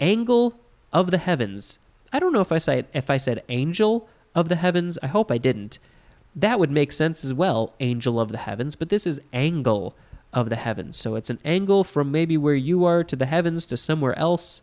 angle 0.00 0.58
of 0.92 1.10
the 1.10 1.18
heavens. 1.18 1.78
I 2.12 2.18
don't 2.18 2.32
know 2.32 2.40
if 2.40 2.52
I 2.52 2.58
said 2.58 2.86
if 2.94 3.10
I 3.10 3.18
said 3.18 3.44
angel 3.48 4.08
of 4.34 4.48
the 4.48 4.56
heavens. 4.56 4.98
I 5.02 5.08
hope 5.08 5.30
I 5.30 5.38
didn't. 5.38 5.78
That 6.34 6.58
would 6.58 6.70
make 6.70 6.92
sense 6.92 7.24
as 7.24 7.34
well, 7.34 7.74
angel 7.80 8.18
of 8.20 8.32
the 8.32 8.38
heavens, 8.38 8.76
but 8.76 8.88
this 8.88 9.06
is 9.06 9.20
angle 9.32 9.94
of 10.32 10.50
the 10.50 10.56
heavens. 10.56 10.96
So 10.96 11.16
it's 11.16 11.30
an 11.30 11.38
angle 11.44 11.84
from 11.84 12.12
maybe 12.12 12.36
where 12.36 12.54
you 12.54 12.84
are 12.84 13.02
to 13.04 13.16
the 13.16 13.26
heavens 13.26 13.66
to 13.66 13.76
somewhere 13.76 14.18
else, 14.18 14.62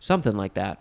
something 0.00 0.36
like 0.36 0.54
that. 0.54 0.78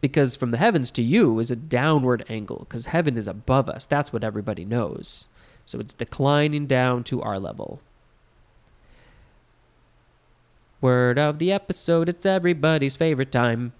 Because 0.00 0.36
from 0.36 0.52
the 0.52 0.58
heavens 0.58 0.90
to 0.92 1.02
you 1.02 1.38
is 1.38 1.50
a 1.50 1.56
downward 1.56 2.24
angle, 2.28 2.60
because 2.60 2.86
heaven 2.86 3.16
is 3.16 3.26
above 3.26 3.68
us. 3.68 3.84
That's 3.86 4.12
what 4.12 4.22
everybody 4.22 4.64
knows. 4.64 5.26
So 5.66 5.80
it's 5.80 5.94
declining 5.94 6.66
down 6.66 7.04
to 7.04 7.20
our 7.20 7.38
level. 7.38 7.80
Word 10.80 11.18
of 11.18 11.40
the 11.40 11.50
episode, 11.50 12.08
it's 12.08 12.24
everybody's 12.24 12.94
favorite 12.94 13.32
time. 13.32 13.72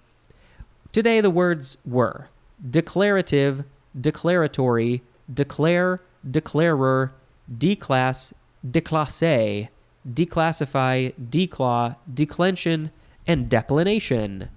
Today 0.91 1.21
the 1.21 1.29
words 1.29 1.77
were 1.85 2.27
declarative, 2.69 3.63
declaratory, 3.99 5.01
declare, 5.33 6.01
declarer, 6.29 7.13
declass, 7.57 8.33
declasse, 8.67 9.69
declassify, 10.07 11.13
declaw, 11.29 11.95
declension, 12.13 12.91
and 13.25 13.49
declination. 13.49 14.49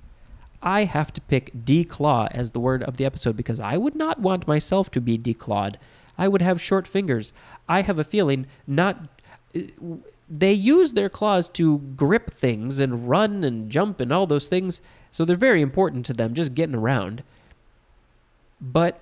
I 0.63 0.85
have 0.85 1.13
to 1.15 1.21
pick 1.21 1.53
declaw 1.65 2.29
as 2.31 2.51
the 2.51 2.61
word 2.61 2.83
of 2.85 2.97
the 2.97 3.05
episode 3.05 3.37
because 3.37 3.61
I 3.61 3.77
would 3.77 3.97
not 3.97 4.21
want 4.21 4.47
myself 4.47 4.91
to 4.93 5.01
be 5.01 5.19
declawed. 5.19 5.75
I 6.17 6.29
would 6.29 6.43
have 6.43 6.61
short 6.61 6.87
fingers. 6.87 7.33
I 7.69 7.83
have 7.83 7.99
a 7.99 8.05
feeling 8.05 8.47
not. 8.67 9.09
Uh, 9.57 9.63
they 10.29 10.53
use 10.53 10.93
their 10.93 11.11
claws 11.11 11.49
to 11.51 11.79
grip 11.79 12.31
things 12.31 12.81
and 12.81 13.09
run 13.09 13.45
and 13.45 13.71
jump 13.71 14.01
and 14.01 14.13
all 14.13 14.27
those 14.27 14.49
things, 14.49 14.81
so 15.11 15.25
they're 15.25 15.37
very 15.37 15.61
important 15.61 16.07
to 16.07 16.15
them 16.15 16.33
just 16.33 16.55
getting 16.55 16.75
around. 16.75 17.23
But 18.61 19.01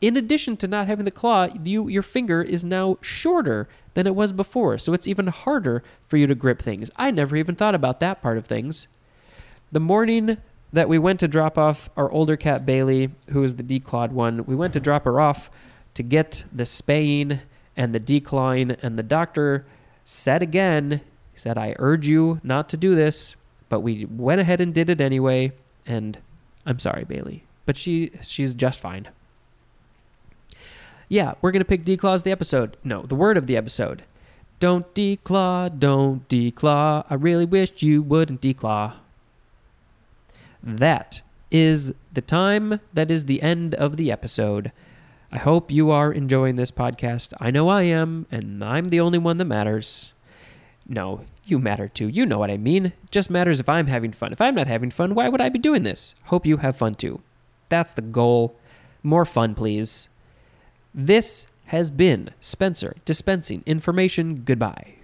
in 0.00 0.16
addition 0.16 0.56
to 0.58 0.68
not 0.68 0.86
having 0.86 1.04
the 1.04 1.10
claw, 1.10 1.48
you 1.62 1.88
your 1.88 2.02
finger 2.02 2.42
is 2.42 2.64
now 2.64 2.98
shorter 3.00 3.68
than 3.94 4.06
it 4.06 4.14
was 4.14 4.32
before, 4.32 4.78
so 4.78 4.92
it's 4.92 5.08
even 5.08 5.26
harder 5.28 5.82
for 6.06 6.16
you 6.16 6.26
to 6.26 6.34
grip 6.34 6.60
things. 6.62 6.90
I 6.96 7.10
never 7.10 7.36
even 7.36 7.54
thought 7.54 7.74
about 7.74 8.00
that 8.00 8.22
part 8.22 8.38
of 8.38 8.46
things. 8.46 8.86
The 9.72 9.80
morning 9.80 10.38
that 10.72 10.88
we 10.88 10.98
went 10.98 11.20
to 11.20 11.28
drop 11.28 11.58
off 11.58 11.90
our 11.96 12.10
older 12.10 12.36
cat 12.36 12.64
Bailey, 12.64 13.10
who 13.30 13.42
is 13.42 13.56
the 13.56 13.62
declawed 13.62 14.12
one, 14.12 14.44
we 14.46 14.54
went 14.54 14.72
to 14.74 14.80
drop 14.80 15.04
her 15.04 15.20
off 15.20 15.50
to 15.94 16.02
get 16.02 16.44
the 16.52 16.64
spaying 16.64 17.40
and 17.76 17.94
the 17.94 18.00
declawing, 18.00 18.76
and 18.82 18.98
the 18.98 19.02
doctor 19.02 19.64
said 20.04 20.42
again, 20.42 21.00
he 21.32 21.38
said, 21.38 21.56
I 21.56 21.74
urge 21.78 22.06
you 22.06 22.40
not 22.42 22.68
to 22.70 22.76
do 22.76 22.94
this, 22.94 23.36
but 23.68 23.80
we 23.80 24.04
went 24.04 24.40
ahead 24.40 24.60
and 24.60 24.74
did 24.74 24.90
it 24.90 25.00
anyway, 25.00 25.52
and 25.86 26.18
I'm 26.66 26.78
sorry, 26.78 27.04
Bailey. 27.04 27.44
But 27.66 27.76
she 27.76 28.10
she's 28.22 28.52
just 28.52 28.80
fine. 28.80 29.08
Yeah, 31.08 31.34
we're 31.40 31.52
gonna 31.52 31.64
pick 31.64 31.84
declaw 31.84 32.14
as 32.14 32.22
the 32.22 32.30
episode. 32.30 32.76
No, 32.84 33.02
the 33.02 33.14
word 33.14 33.36
of 33.36 33.46
the 33.46 33.56
episode. 33.56 34.02
Don't 34.58 34.92
declaw, 34.94 35.78
don't 35.78 36.28
declaw. 36.28 37.04
I 37.08 37.14
really 37.14 37.46
wish 37.46 37.82
you 37.82 38.02
wouldn't 38.02 38.40
declaw. 38.40 38.94
That 40.62 41.22
is 41.50 41.92
the 42.12 42.20
time. 42.20 42.80
That 42.92 43.10
is 43.10 43.24
the 43.24 43.42
end 43.42 43.74
of 43.74 43.96
the 43.96 44.10
episode. 44.12 44.72
I 45.32 45.38
hope 45.38 45.70
you 45.70 45.90
are 45.90 46.12
enjoying 46.12 46.56
this 46.56 46.70
podcast. 46.70 47.32
I 47.40 47.50
know 47.50 47.68
I 47.68 47.82
am, 47.82 48.26
and 48.30 48.62
I'm 48.64 48.88
the 48.88 49.00
only 49.00 49.18
one 49.18 49.36
that 49.36 49.44
matters. 49.44 50.12
No, 50.88 51.24
you 51.44 51.58
matter 51.58 51.88
too. 51.88 52.08
You 52.08 52.26
know 52.26 52.38
what 52.38 52.50
I 52.50 52.56
mean. 52.56 52.86
It 52.86 53.10
just 53.10 53.30
matters 53.30 53.60
if 53.60 53.68
I'm 53.68 53.86
having 53.86 54.12
fun. 54.12 54.32
If 54.32 54.40
I'm 54.40 54.54
not 54.54 54.66
having 54.66 54.90
fun, 54.90 55.14
why 55.14 55.28
would 55.28 55.40
I 55.40 55.48
be 55.48 55.58
doing 55.58 55.84
this? 55.84 56.14
Hope 56.24 56.46
you 56.46 56.58
have 56.58 56.76
fun 56.76 56.96
too. 56.96 57.20
That's 57.68 57.92
the 57.92 58.02
goal. 58.02 58.56
More 59.02 59.24
fun, 59.24 59.54
please. 59.54 60.08
This 60.92 61.46
has 61.66 61.90
been 61.90 62.30
Spencer 62.40 62.96
dispensing 63.04 63.62
information. 63.66 64.42
Goodbye. 64.44 64.94